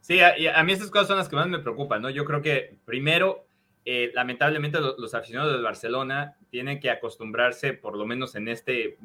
[0.00, 2.08] Sí, a, mí estas cosas son las que más me preocupan, ¿no?
[2.08, 3.44] Yo creo que primero,
[3.84, 8.96] eh, lamentablemente los, aficionados del Barcelona tienen que acostumbrarse, por lo menos en este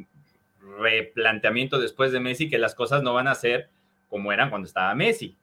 [0.79, 3.69] replanteamiento después de Messi, que las cosas no van a ser
[4.09, 5.37] como eran cuando estaba Messi.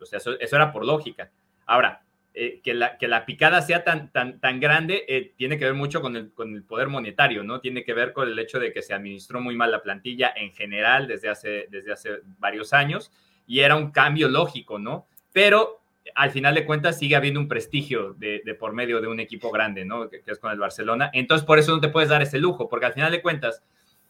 [0.00, 1.30] o sea, eso, era por lógica.
[1.66, 2.02] Ahora,
[2.36, 5.74] eh, que, la, que la picada sea tan, tan, tan grande eh, tiene que ver
[5.74, 7.60] mucho con el, con el poder monetario, ¿no?
[7.60, 10.52] Tiene que ver con el hecho de que se administró muy mal la plantilla en
[10.52, 13.12] general desde hace, desde hace varios años
[13.46, 15.06] y era un cambio lógico, ¿no?
[15.32, 19.50] Pero al final de cuentas sigue habiendo un prestigio de, por medio de un equipo
[19.50, 20.08] grande, ¿no?
[20.08, 21.10] Que, es con el Barcelona.
[21.12, 23.62] Entonces, por eso no te puedes dar ese lujo, porque al final de cuentas,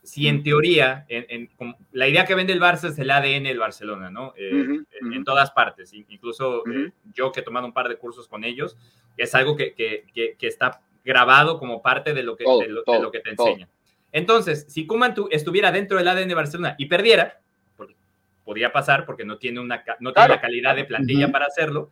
[0.05, 1.51] si en teoría, en,
[1.93, 4.35] la idea que vende el Barça es el ADN del Barcelona, ¿no?
[4.37, 8.45] Eh, en todas partes, incluso eh, yo que he tomado un par de cursos con
[8.45, 8.77] ellos,
[9.17, 10.05] es algo que, que,
[10.39, 13.69] que está grabado como parte de lo que, de lo, que te enseña.
[14.13, 17.41] Entonces, si Kuman estuviera dentro del ADN de Barcelona y perdiera,
[17.77, 17.97] porque
[18.45, 21.91] podría pasar porque no tiene, una, no tiene la calidad de plantilla para hacerlo,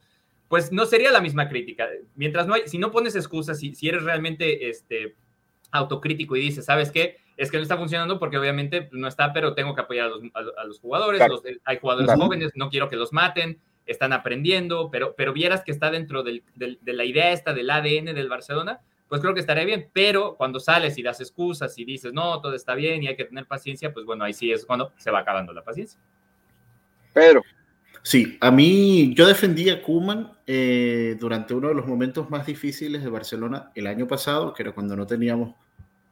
[0.48, 1.88] pues no sería la misma crítica.
[2.14, 5.14] Mientras no hay, si no pones excusas, si, si eres realmente este,
[5.70, 7.21] autocrítico y dices, ¿sabes qué?
[7.36, 10.10] Es que no está funcionando porque obviamente no está, pero tengo que apoyar
[10.56, 11.22] a los, jugadores,
[11.64, 15.90] hay jugadores jóvenes, no quiero que los maten, están aprendiendo, pero, pero vieras que está
[15.90, 16.42] dentro de
[16.84, 20.96] la idea esta del ADN del Barcelona, pues creo que estaría bien, pero cuando sales
[20.96, 24.06] y das excusas y dices, no, todo está bien y hay que tener paciencia, pues
[24.06, 26.00] bueno, ahí sí es cuando se va acabando la paciencia.
[27.12, 27.42] Pedro.
[28.02, 33.04] Sí, a mí yo defendí a Kuman eh, durante uno de los momentos más difíciles
[33.04, 35.54] de Barcelona el año pasado, que era cuando no teníamos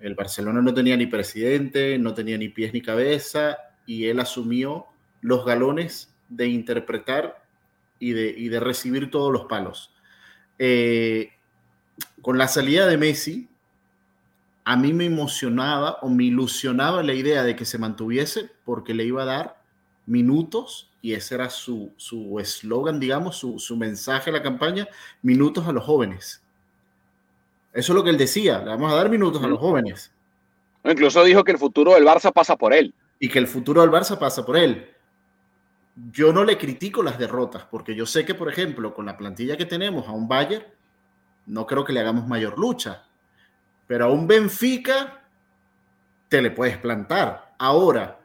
[0.01, 4.87] el Barcelona no tenía ni presidente, no tenía ni pies ni cabeza, y él asumió
[5.21, 7.45] los galones de interpretar
[7.99, 9.95] y de, recibir todos los palos.
[10.59, 11.31] Eh,
[12.23, 13.49] con la salida de Messi,
[14.65, 19.05] a mí me emocionaba o me ilusionaba la idea de que se mantuviese porque le
[19.05, 19.63] iba a dar
[20.07, 21.95] minutos, y ese era su
[22.41, 24.89] eslogan, digamos, su, su mensaje a la campaña,
[25.23, 26.43] minutos a los jóvenes.
[27.73, 30.13] Eso es lo que él decía, le vamos a dar minutos a los jóvenes.
[30.85, 32.95] Incluso dijo que el futuro del Barça pasa por él.
[33.19, 34.91] Y que el futuro del Barça pasa por él.
[36.11, 39.57] Yo no le critico las derrotas, porque yo sé que, por ejemplo, con la plantilla
[39.57, 40.65] que tenemos a un Bayern,
[41.47, 43.05] no creo que le hagamos mayor lucha.
[43.87, 45.23] Pero a un Benfica
[46.29, 47.55] te le puedes plantar.
[47.59, 48.21] Ahora,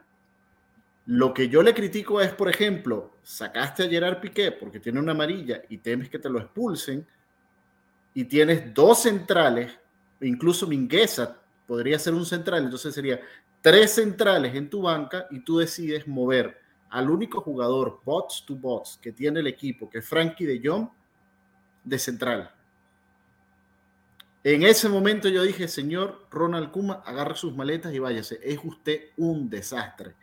[1.06, 5.12] lo que yo le critico es, por ejemplo, sacaste a Gerard Piqué porque tiene una
[5.12, 7.06] amarilla y temes que te lo expulsen
[8.16, 9.78] y tienes dos centrales,
[10.22, 13.20] incluso Mingueza podría ser un central, entonces sería
[13.60, 18.98] tres centrales en tu banca y tú decides mover al único jugador bots to bots
[19.02, 20.88] que tiene el equipo, que es Frankie de Jong,
[21.84, 22.54] de central.
[24.42, 28.40] En ese momento yo dije, señor Ronald Kuma, agarre sus maletas y váyase.
[28.42, 30.14] Es usted un desastre.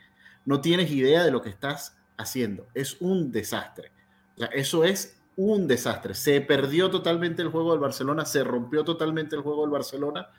[0.45, 2.65] No tienes idea de lo que estás haciendo.
[2.73, 3.91] Es un desastre.
[4.35, 6.13] O sea, eso es un desastre.
[6.13, 10.29] Se perdió totalmente el juego del Barcelona, se rompió totalmente el juego del Barcelona.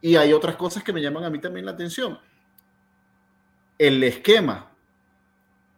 [0.00, 2.18] Y hay otras cosas que me llaman a mí también la atención.
[3.78, 4.70] El esquema,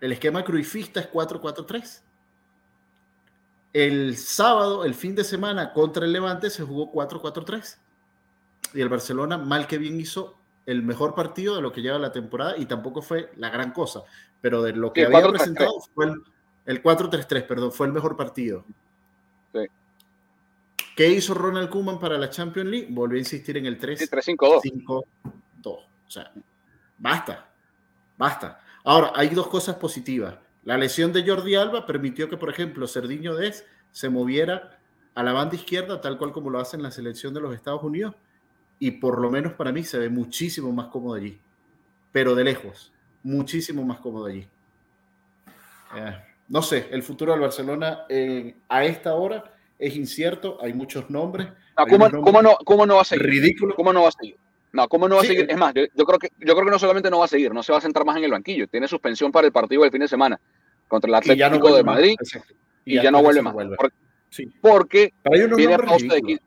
[0.00, 2.02] el esquema cruifista es 4-4-3.
[3.72, 7.78] El sábado, el fin de semana contra el Levante, se jugó 4-4-3.
[8.74, 12.12] Y el Barcelona, mal que bien, hizo el mejor partido de lo que lleva la
[12.12, 14.02] temporada y tampoco fue la gran cosa.
[14.40, 16.22] Pero de lo que había presentado fue el,
[16.66, 18.64] el 4-3-3, perdón, fue el mejor partido.
[19.53, 19.61] Sí.
[20.96, 22.88] ¿Qué hizo Ronald Koeman para la Champions League?
[22.90, 25.05] Volvió a insistir en el 3-5-2.
[25.64, 26.31] O sea,
[26.98, 27.51] basta,
[28.18, 28.61] basta.
[28.85, 30.37] Ahora, hay dos cosas positivas.
[30.64, 34.79] La lesión de Jordi Alba permitió que, por ejemplo, Cerdiño Des se moviera
[35.14, 37.83] a la banda izquierda, tal cual como lo hace en la selección de los Estados
[37.83, 38.14] Unidos,
[38.79, 41.40] y por lo menos para mí se ve muchísimo más cómodo allí,
[42.11, 44.46] pero de lejos, muchísimo más cómodo allí.
[45.94, 46.16] Eh,
[46.52, 49.42] no sé, el futuro del Barcelona eh, a esta hora
[49.78, 51.48] es incierto, hay muchos nombres.
[51.88, 52.22] ¿cómo, no,
[52.62, 53.24] ¿cómo, no, va a seguir?
[53.24, 53.74] Ridículo.
[53.74, 54.36] ¿Cómo no va a seguir?
[54.70, 55.46] No, ¿cómo no va a seguir?
[55.48, 57.62] Es más, yo, creo que, yo creo que no solamente no va a seguir, no
[57.62, 58.68] se va a sentar más en el banquillo.
[58.68, 60.38] Tiene suspensión para el partido del fin de semana
[60.88, 62.16] contra el Atlético de Madrid
[62.84, 63.54] y, ya, no vuelve más.
[64.60, 65.14] Porque,
[65.56, 66.42] viene pausa de 15,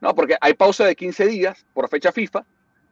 [0.00, 2.44] no, porque hay pausa de 15 días por fecha FIFA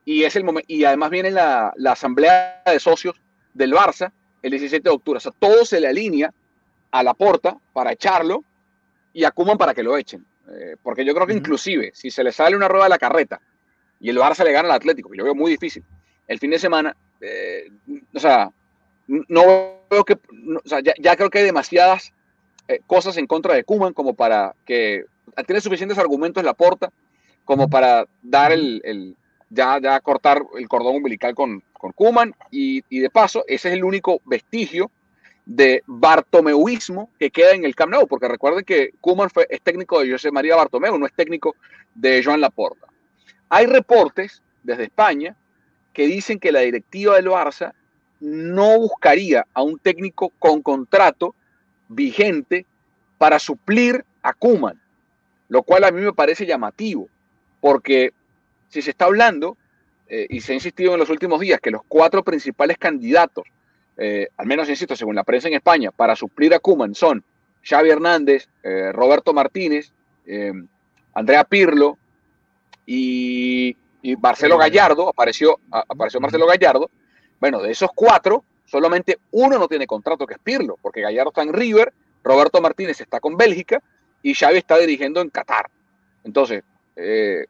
[0.04, 3.14] y es el momento y además viene la, la asamblea de socios
[3.54, 4.10] del Barça
[4.42, 5.18] el 17 de octubre.
[5.18, 6.32] O sea, todo se le alinea
[6.90, 8.44] a la porta para echarlo
[9.12, 10.24] y a para que lo echen.
[10.48, 13.40] Eh, porque yo creo que inclusive si se le sale una rueda de la carreta
[13.98, 15.82] y el Barça le gana al Atlético, que yo veo muy difícil,
[16.28, 17.68] el fin de semana, eh,
[18.14, 18.50] o sea,
[19.06, 22.12] no veo que, o sea, ya, creo que hay demasiadas
[22.68, 25.04] eh, cosas en contra de Kuman como para que
[25.46, 26.92] tiene suficientes argumentos en la porta
[27.44, 29.16] como para dar el,
[29.50, 33.74] ya, ya cortar el cordón umbilical con, con Kuman y, y, de paso ese es
[33.74, 34.90] el único vestigio
[35.44, 40.10] de bartomeuismo que queda en el Camp Nou, porque recuerden que Kuman es técnico de
[40.10, 41.54] José María Bartomeu, no es técnico
[41.94, 42.88] de Joan Laporta.
[43.48, 45.36] Hay reportes desde España
[45.92, 47.72] que dicen que la directiva del Barça
[48.20, 51.34] no buscaría a un técnico con contrato
[51.88, 52.66] vigente
[53.18, 54.80] para suplir a Kuman,
[55.48, 57.08] lo cual a mí me parece llamativo,
[57.60, 58.12] porque
[58.68, 59.56] si se está hablando,
[60.08, 63.44] eh, y se ha insistido en los últimos días, que los cuatro principales candidatos,
[63.96, 67.24] eh, al menos insisto, según la prensa en España, para suplir a Kuman son
[67.64, 69.92] Xavi Hernández, eh, Roberto Martínez,
[71.14, 71.98] Andrea Pirlo
[72.84, 73.76] y,
[74.20, 76.90] Marcelo Gallardo, apareció, apareció Marcelo Gallardo,
[77.40, 81.42] bueno, de esos cuatro, solamente uno no tiene contrato, que es Pirlo, porque Gallardo está
[81.42, 81.92] en River,
[82.24, 83.80] Roberto Martínez está con Bélgica
[84.22, 85.70] y Xavi está dirigiendo en Qatar.
[86.24, 86.64] Entonces,
[86.96, 87.46] eh,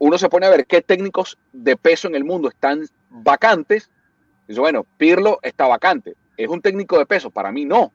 [0.00, 3.90] uno se pone a ver qué técnicos de peso en el mundo están vacantes.
[4.48, 6.14] Dice, bueno, Pirlo está vacante.
[6.36, 7.30] ¿Es un técnico de peso?
[7.30, 7.92] Para mí no.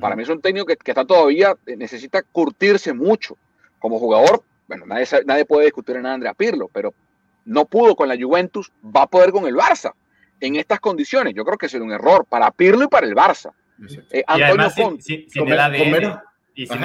[0.00, 3.36] Para mí es un técnico que, está todavía, eh, necesita curtirse mucho.
[3.78, 6.94] Como jugador, bueno, nadie, nadie puede discutir en Andrea Pirlo, pero
[7.44, 9.92] no pudo con la Juventus, va a poder con el Barça
[10.40, 11.34] en estas condiciones.
[11.34, 13.52] Yo creo que sería un error para Pirlo y para el Barça.
[14.10, 16.18] Eh, Antonio sin, el ADN,
[16.54, 16.82] y sin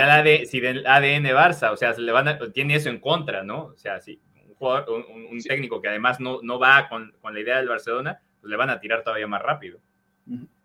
[0.66, 3.68] el, ADN, Barça, o sea, se le van tiene eso en contra, ¿no?
[3.68, 4.20] O sea, sí,
[4.62, 8.58] un, técnico que además no, no va con, con, la idea del Barcelona, pues le
[8.58, 9.80] van a tirar todavía más rápido.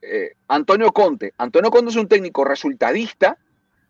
[0.03, 1.33] Eh, Antonio Conte.
[1.39, 3.39] Antonio Conte es un técnico resultadista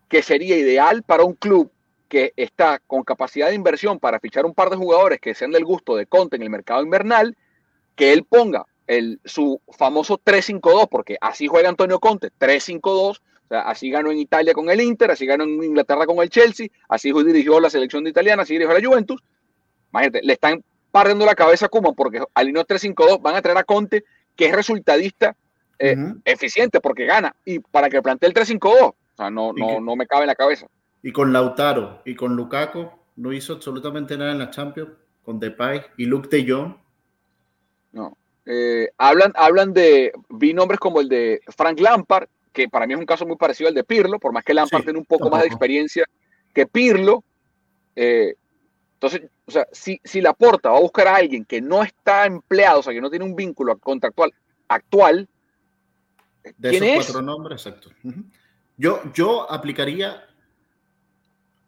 [0.07, 1.71] que sería ideal para un club
[2.07, 5.65] que está con capacidad de inversión para fichar un par de jugadores que sean del
[5.65, 7.35] gusto de Conte en el mercado invernal,
[7.95, 13.15] que él ponga el, su famoso 3-5-2, porque así juega Antonio Conte, 3-5-2, o
[13.49, 16.67] sea, así ganó en Italia con el Inter, así ganó en Inglaterra con el Chelsea,
[16.87, 19.21] así dirigió la selección de italiana, así dirigió la Juventus.
[19.97, 23.63] Imagínate, le están partiendo la cabeza a Kuman porque alineó 3-5-2, van a traer a
[23.63, 24.03] Conte,
[24.35, 25.35] que es resultadista
[25.79, 29.95] eh, eficiente porque gana, y para que plantee el 3-5-2, o sea, no, no, no
[29.95, 30.67] me cabe en la cabeza.
[31.01, 34.91] Y con Lautaro y con Lukaku no hizo absolutamente nada en la Champions,
[35.23, 36.75] con Depay y Luke de Jong.
[37.93, 38.15] No.
[38.45, 42.99] Eh, hablan, hablan de, vi nombres como el de Frank Lampard, que para mí es
[42.99, 45.41] un caso muy parecido al de Pirlo, por más que Lampard tiene un poco más
[45.41, 46.05] de experiencia
[46.53, 47.23] que Pirlo.
[47.95, 48.35] Eh,
[48.93, 52.25] entonces, o sea, si, si la porta va a buscar a alguien que no está
[52.25, 54.33] empleado, o sea, que no tiene un vínculo contractual
[54.67, 55.27] actual,
[56.57, 57.89] de esos cuatro nombres, exacto.
[58.77, 60.25] Yo, yo aplicaría,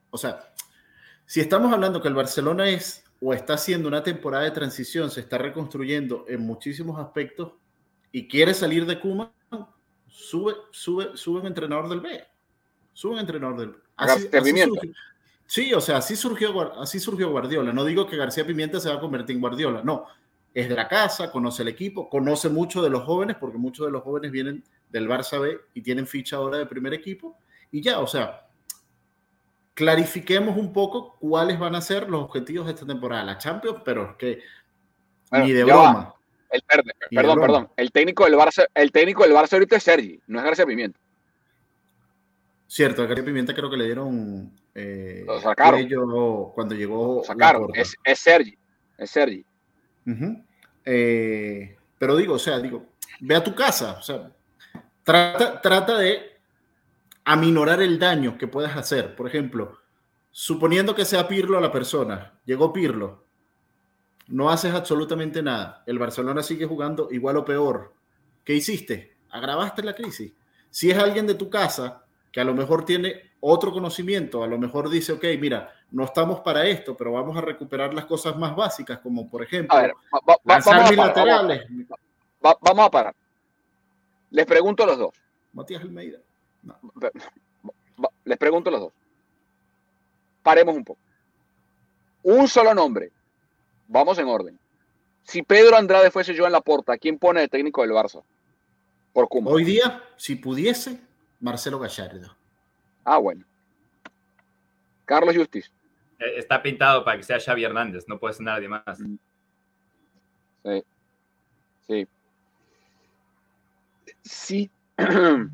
[0.10, 0.54] o sea,
[1.26, 5.22] si estamos hablando que el Barcelona es o está haciendo una temporada de transición, se
[5.22, 7.54] está reconstruyendo en muchísimos aspectos
[8.12, 9.32] y quiere salir de Kuma,
[10.08, 12.26] sube, sube, sube un entrenador del B.
[12.94, 13.78] Sube un entrenador del B.
[13.98, 14.30] Así,
[15.50, 17.74] sí, o sea, así surgió, así surgió Guardiola.
[17.74, 20.06] No digo que García Pimienta se va a convertir en Guardiola, no.
[20.54, 23.92] Es de la casa, conoce el equipo, conoce mucho de los jóvenes, porque muchos de
[23.92, 27.38] los jóvenes vienen del Barça B y tienen ficha ahora de primer equipo.
[27.72, 28.48] Y ya, o sea,
[29.74, 33.24] clarifiquemos un poco cuáles van a ser los objetivos de esta temporada.
[33.24, 34.42] La Champions, pero es que
[35.32, 36.14] ni de broma.
[36.52, 36.62] El,
[37.12, 37.70] perdón, perdón.
[37.76, 41.00] El técnico del Barça, el técnico del Barça ahorita es Sergi, no es García Pimienta.
[42.72, 45.90] Cierto, a García Pimienta creo que le dieron eh, lo sacaron.
[46.54, 47.24] cuando llegó.
[47.24, 48.56] sacaron, es, es, Sergi,
[48.96, 49.44] es Sergi.
[50.86, 52.86] Eh, pero digo, o sea, digo,
[53.22, 54.32] ve a tu casa, o sea,
[55.04, 56.38] trata, trata de
[57.26, 59.16] aminorar el daño que puedas hacer.
[59.16, 59.80] Por ejemplo,
[60.30, 63.24] suponiendo que sea Pirlo la persona, llegó Pirlo,
[64.28, 67.96] no haces absolutamente nada, el Barcelona sigue jugando igual o peor.
[68.46, 69.18] ¿Qué hiciste?
[69.32, 70.34] Agravaste la crisis.
[70.70, 74.58] Si es alguien de tu casa que a lo mejor tiene otro conocimiento, a lo
[74.58, 78.56] mejor dice, ok, mira, no estamos para esto, pero vamos a recuperar las cosas más
[78.56, 79.78] básicas, como por ejemplo,
[82.42, 83.16] vamos, a parar.
[84.32, 85.16] Les pregunto a los dos.
[85.54, 86.20] Matías Almeida.
[88.26, 88.94] Les pregunto a los dos.
[90.44, 91.00] Paremos un poco.
[92.24, 93.12] Un solo nombre.
[93.88, 94.60] Vamos en orden.
[95.24, 98.22] Si Pedro Andrade fuese yo en la porta, ¿quién pone el técnico del Barça?
[99.14, 101.02] Por Hoy día, si pudiese,
[101.40, 102.36] Marcelo Gallardo.
[103.04, 103.46] Ah, bueno.
[105.06, 105.72] Carlos Justiz.
[106.20, 108.84] Eh, está pintado para que sea Xavi Hernández, no puede ser nadie más.
[110.64, 110.84] Sí.
[111.88, 112.08] Sí.
[114.24, 114.72] Sí.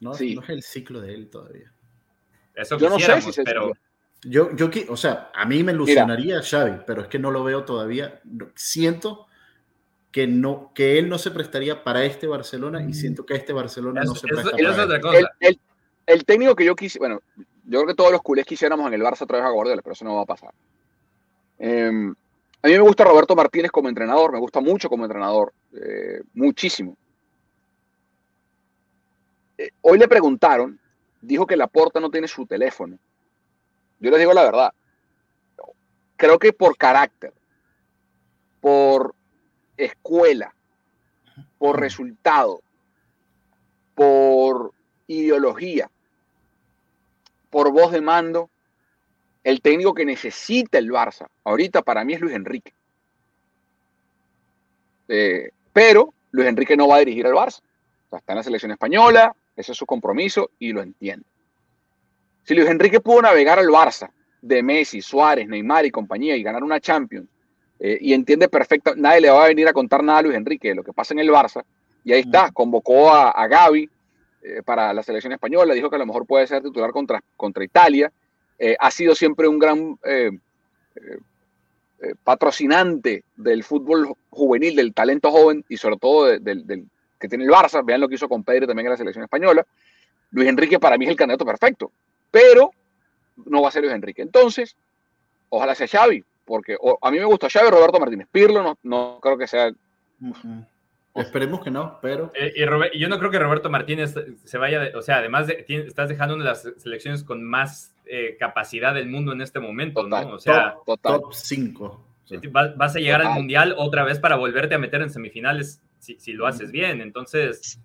[0.00, 1.72] No, no es el ciclo de él todavía.
[2.54, 3.72] Eso yo no sé si pero...
[4.22, 7.64] Yo, yo, o sea, a mí me ilusionaría Xavi, pero es que no lo veo
[7.64, 8.20] todavía.
[8.54, 9.28] Siento
[10.14, 14.04] que, no, que él no se prestaría para este Barcelona y siento que este Barcelona
[14.04, 15.02] no se presta eso, para otra él.
[15.02, 15.18] cosa.
[15.18, 15.60] El, el-
[16.06, 19.02] el técnico que yo quise, bueno, yo creo que todos los culés quisiéramos en el
[19.02, 20.52] Barça otra vez a Guardiola, pero eso no va a pasar.
[21.58, 26.20] Eh, a mí me gusta Roberto Martínez como entrenador, me gusta mucho como entrenador, eh,
[26.34, 26.96] muchísimo.
[29.58, 30.78] Eh, hoy le preguntaron,
[31.20, 32.96] dijo que Laporta no tiene su teléfono.
[33.98, 34.72] Yo les digo la verdad.
[36.16, 37.32] Creo que por carácter,
[38.60, 39.12] por
[39.76, 40.54] escuela,
[41.58, 42.62] por resultado,
[43.94, 44.72] por
[45.06, 45.90] ideología,
[47.50, 48.50] por voz de mando,
[49.42, 52.72] el técnico que necesita el Barça ahorita para mí es Luis Enrique.
[55.08, 57.58] Eh, pero Luis Enrique no va a dirigir al Barça.
[57.58, 61.26] O sea, está en la selección española, ese es su compromiso y lo entiende.
[62.42, 64.10] Si Luis Enrique pudo navegar al Barça
[64.40, 67.28] de Messi, Suárez, Neymar y compañía y ganar una Champions,
[67.80, 70.68] eh, y entiende perfecto, nadie le va a venir a contar nada a Luis Enrique
[70.68, 71.64] de lo que pasa en el Barça,
[72.04, 73.88] y ahí está, convocó a, a Gaby
[74.42, 77.64] eh, para la selección española, dijo que a lo mejor puede ser titular contra, contra
[77.64, 78.12] Italia,
[78.58, 79.98] eh, ha sido siempre un gran
[82.22, 86.86] patrocinante del fútbol juvenil, del talento joven y sobre todo de- del, del
[87.18, 89.64] que tiene el Barça, vean lo que hizo con Pedri también en la selección española,
[90.30, 91.90] Luis Enrique para mí es el candidato perfecto,
[92.30, 92.70] pero
[93.46, 94.20] no va a ser Luis Enrique.
[94.20, 94.76] Entonces,
[95.48, 98.28] ojalá sea Xavi, porque o- a mí me gusta Xavi Roberto Martínez.
[98.30, 99.70] Pirlo no, no creo que sea.
[101.14, 102.52] Esperemos que no, pero Eh,
[102.92, 104.14] y yo no creo que Roberto Martínez
[104.44, 107.42] se vaya, de- o sea, además de, tiene- estás dejando una de las selecciones con
[107.44, 110.34] más eh, capacidad del mundo en este momento, Total, ¿no?
[110.34, 111.20] O sea, total.
[111.22, 112.04] top 5.
[112.54, 113.32] va- vas a llegar al.
[113.34, 117.00] Mundial otra vez para volverte a meter en semifinales si, si lo haces bien.
[117.00, 117.78] Entonces,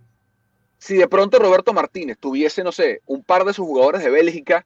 [0.77, 4.65] si de pronto Roberto Martínez tuviese, no sé, un par de sus jugadores de Bélgica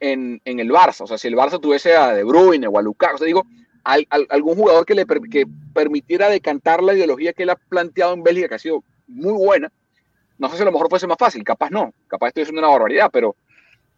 [0.00, 2.82] en, en el Barça, o sea, si el Barça tuviese a De Bruyne o a
[2.82, 3.46] Lukaku, o sea, digo,
[3.84, 7.56] al- al- algún jugador que le per- que permitiera decantar la ideología que él ha
[7.56, 9.70] planteado en Bélgica, que ha sido muy buena,
[10.38, 12.70] no sé si a lo mejor fuese más fácil, capaz no, capaz estoy diciendo una
[12.70, 13.36] barbaridad, pero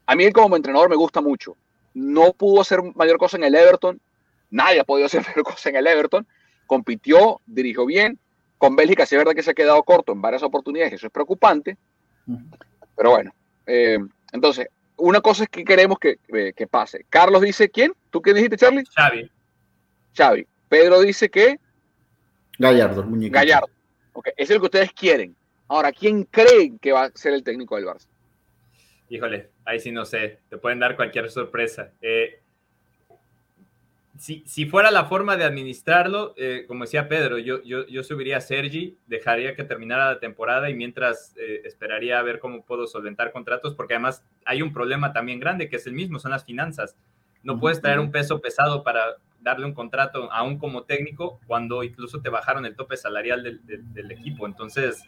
[0.06, 1.56] a mí él como entrenador me gusta mucho.
[1.94, 4.00] No pudo hacer mayor cosa en el Everton,
[4.50, 6.26] nadie ha podido hacer mayor cosa en el Everton,
[6.66, 8.18] compitió, dirigió bien,
[8.58, 11.12] con Bélgica sí es verdad que se ha quedado corto en varias oportunidades, eso es
[11.12, 11.76] preocupante,
[12.96, 13.32] pero bueno,
[13.66, 13.98] eh,
[14.32, 17.04] entonces, una cosa es que queremos que, eh, que pase.
[17.08, 17.92] Carlos dice, ¿quién?
[18.10, 18.84] ¿Tú qué dijiste, Charlie?
[18.94, 19.30] Xavi,
[20.16, 20.46] Xavi.
[20.68, 21.58] Pedro dice que
[22.58, 23.34] Gallardo, el muñequito.
[23.34, 23.68] Gallardo.
[24.12, 25.36] Ok, es el que ustedes quieren.
[25.68, 28.06] Ahora, ¿quién creen que va a ser el técnico del Barça?
[29.08, 31.92] híjole, ahí sí no sé, te pueden dar cualquier sorpresa.
[32.00, 32.40] Eh,
[34.18, 38.38] si, si fuera la forma de administrarlo, eh, como decía Pedro, yo, yo, yo subiría
[38.38, 42.86] a Sergi, dejaría que terminara la temporada y mientras eh, esperaría a ver cómo puedo
[42.86, 46.44] solventar contratos, porque además hay un problema también grande que es el mismo, son las
[46.44, 46.96] finanzas.
[47.42, 52.20] No puedes traer un peso pesado para darle un contrato aún como técnico cuando incluso
[52.20, 54.46] te bajaron el tope salarial del, del- del equipo.
[54.46, 55.02] Entonces,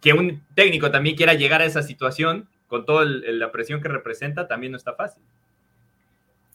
[0.00, 4.48] que un técnico también quiera llegar a esa situación con toda la presión que representa,
[4.48, 5.22] también no está fácil.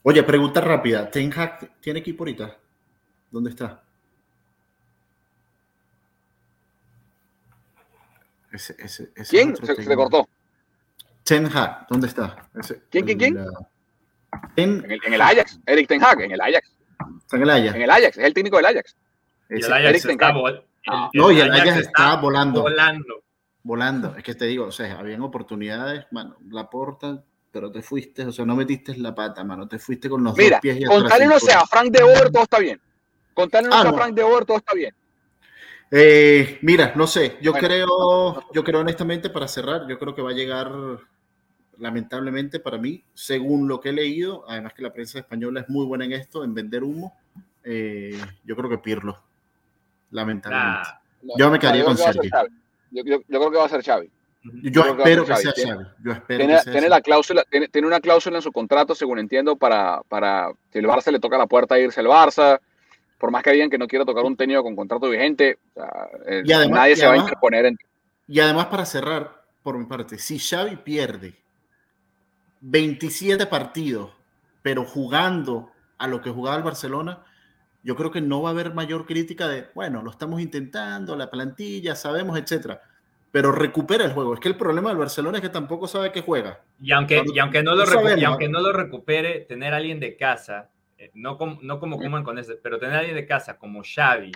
[0.09, 1.11] Oye, pregunta rápida.
[1.11, 2.55] ¿Ten Hag tiene equipo ahorita?
[3.29, 3.83] ¿Dónde está?
[8.53, 9.53] Ese, ese, ese ¿Quién?
[9.57, 10.29] Se, cortó.
[11.25, 12.47] Ten Hag, ¿dónde está?
[12.55, 13.37] Ese- ¿Quién, quién, quién?
[13.37, 13.51] uh,
[14.55, 15.59] Ten- En el, en el Ajax.
[15.65, 16.71] Eric Ten Hag, en el Ajax.
[17.23, 17.75] está en el Ajax.
[17.75, 18.95] En el Ajax, es el técnico del Ajax.
[19.49, 22.61] Y el Ajax está, vol- Ah, no, y el Ajax Ajax está volando.
[22.61, 23.23] volando.
[23.61, 24.15] volando.
[24.15, 27.25] Es que te digo, o sea, habían oportunidades, mano, la porta,
[27.57, 30.57] pero te fuiste, o sea, no metiste la pata, mano, te fuiste con los Mira,
[30.57, 32.79] dos pies y con tal no sea Frank de Boer, todo está bien.
[33.33, 33.97] Con tal no Ah, sea no.
[33.97, 34.93] Frank de Boer, todo está bien.
[35.89, 37.67] Eh, mira, no sé, yo Bueno.
[37.67, 40.71] creo, yo creo honestamente para cerrar, yo creo que va a llegar,
[41.79, 45.87] lamentablemente para mí, según lo que he leído, además que la prensa española es muy
[45.87, 47.17] buena en esto, en vender humo,
[47.63, 49.17] eh, yo creo que Pirlo,
[50.11, 50.89] lamentablemente.
[50.89, 50.97] Nah.
[51.23, 52.29] No, Yo me quedaría con que va a ser Sergi.
[52.29, 52.49] Xavi.
[52.91, 54.11] Yo, yo- yo creo que va a ser Xavi.
[54.63, 55.53] Yo a espero que sea Xavi.
[55.55, 56.89] Tiene- Xavi, yo espero Tiene, que sea tiene Xavi.
[56.89, 60.85] la cláusula, tiene, tiene una cláusula en su contrato, según entiendo, para, para si el
[60.85, 62.59] Barça le toca la puerta irse al Barça.
[63.17, 65.91] Por más que digan que no quiera tocar un técnico con contrato vigente, o sea,
[66.27, 67.77] eh, Y además- nadie y se va a interponer en.
[68.27, 71.33] Y además, para cerrar, por mi parte, si Xavi pierde
[72.61, 74.11] 27 partidos,
[74.61, 77.23] pero jugando a lo que jugaba el Barcelona,
[77.83, 81.29] yo creo que no va a haber mayor crítica de, bueno, lo estamos intentando, la
[81.29, 82.81] plantilla, sabemos, etcétera.
[83.37, 84.33] Pero recupera el juego.
[84.33, 86.61] Es que el problema del Barcelona es que tampoco sabe que juega.
[86.81, 88.61] Y aunque, y aunque, no, lo sabemos, y aunque ¿no?
[88.61, 92.55] lo recupere, tener a alguien de casa, eh, no, com- no como Kuman con ese,
[92.55, 94.31] pero tener a alguien de casa como Xavi,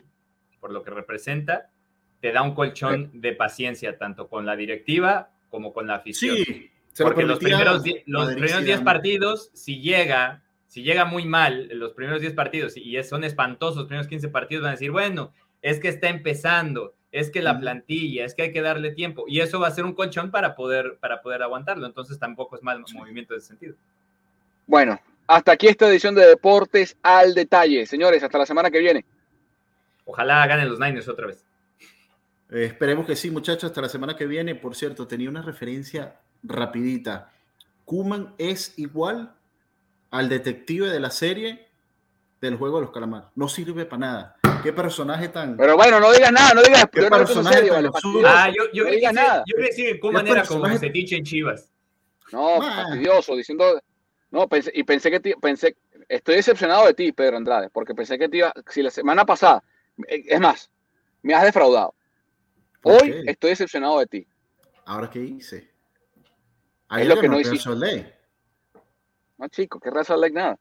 [0.59, 1.71] por lo que representa,
[2.19, 6.35] te da un colchón de paciencia, tanto con la directiva como con la afición.
[6.35, 8.85] Sí, se lo Porque los permitía primeros, die- los primeros 10 Zidane.
[8.85, 13.85] partidos, si llega, si llega muy mal los primeros 10 partidos y son espantosos los
[13.87, 15.33] primeros 15 partidos, van a decir, bueno,
[15.63, 19.25] es que está empezando, es que la plantilla, es que hay que darle tiempo.
[19.27, 21.85] Y eso va a ser un colchón para poder, para poder aguantarlo.
[21.85, 23.75] Entonces tampoco es mal movimiento de ese sentido.
[24.65, 27.85] Bueno, hasta aquí esta edición de Deportes al Detalle.
[27.85, 29.05] Señores, hasta la semana que viene.
[30.05, 31.43] Ojalá ganen los Niners otra vez.
[32.49, 34.55] Eh, esperemos que sí, muchachos, hasta la semana que viene.
[34.55, 37.31] Por cierto, tenía una referencia rapidita.
[37.85, 39.33] Kuman es igual
[40.11, 41.67] al detective de la serie
[42.39, 43.29] del juego de los calamares.
[43.35, 44.40] No sirve para nada.
[44.61, 45.57] Qué personaje tan.
[45.57, 46.85] Pero bueno, no digas nada, no digas.
[46.91, 47.91] ¿Qué personaje serio, tan
[48.25, 49.43] Ah, yo, yo, no digas nada.
[49.45, 51.71] yo que Kuman era como Cetiche en Chivas.
[52.31, 53.81] No, fastidioso, diciendo.
[54.31, 55.75] No, pensé, y pensé que pensé,
[56.07, 59.61] estoy decepcionado de ti, Pedro Andrade, porque pensé que te iba, si la semana pasada,
[60.07, 60.71] eh, es más,
[61.21, 61.93] me has defraudado.
[62.83, 64.27] Hoy estoy decepcionado de ti.
[64.85, 65.69] ¿Ahora qué hice?
[66.87, 67.69] Ahí es lo que no hiciste.
[69.37, 70.57] No, chico, qué razón Lake nada.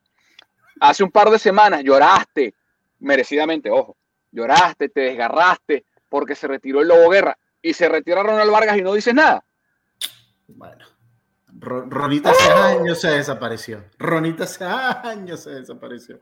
[0.81, 2.55] Hace un par de semanas lloraste,
[3.01, 3.97] merecidamente, ojo,
[4.31, 8.83] lloraste, te desgarraste porque se retiró el Lobo Guerra y se retira Ronald Vargas y
[8.83, 9.45] no dices nada.
[10.49, 10.85] Bueno,
[11.59, 13.85] Ronita hace años se desapareció.
[13.99, 16.21] Ronita hace años se desapareció.